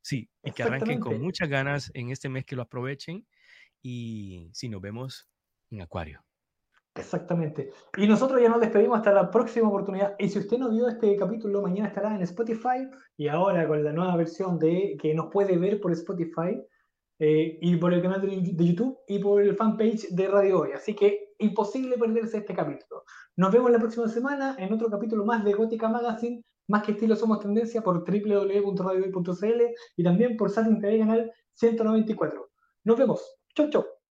[0.01, 3.27] Sí, y que arranquen con muchas ganas en este mes, que lo aprovechen.
[3.81, 5.27] Y si nos vemos
[5.71, 6.23] en Acuario.
[6.99, 7.71] Exactamente.
[7.97, 10.15] Y nosotros ya nos despedimos hasta la próxima oportunidad.
[10.19, 12.87] Y si usted no vio este capítulo, mañana estará en Spotify
[13.17, 16.61] y ahora con la nueva versión de que nos puede ver por Spotify
[17.19, 20.71] eh, y por el canal de YouTube y por el fanpage de Radio Hoy.
[20.73, 23.03] Así que imposible perderse este capítulo.
[23.35, 27.15] Nos vemos la próxima semana en otro capítulo más de Gótica Magazine, más que estilo
[27.15, 29.61] somos tendencia por www.radiohoy.cl
[29.97, 32.49] y también por Satin TV Canal 194.
[32.83, 33.37] Nos vemos.
[33.55, 33.98] Chau, chau.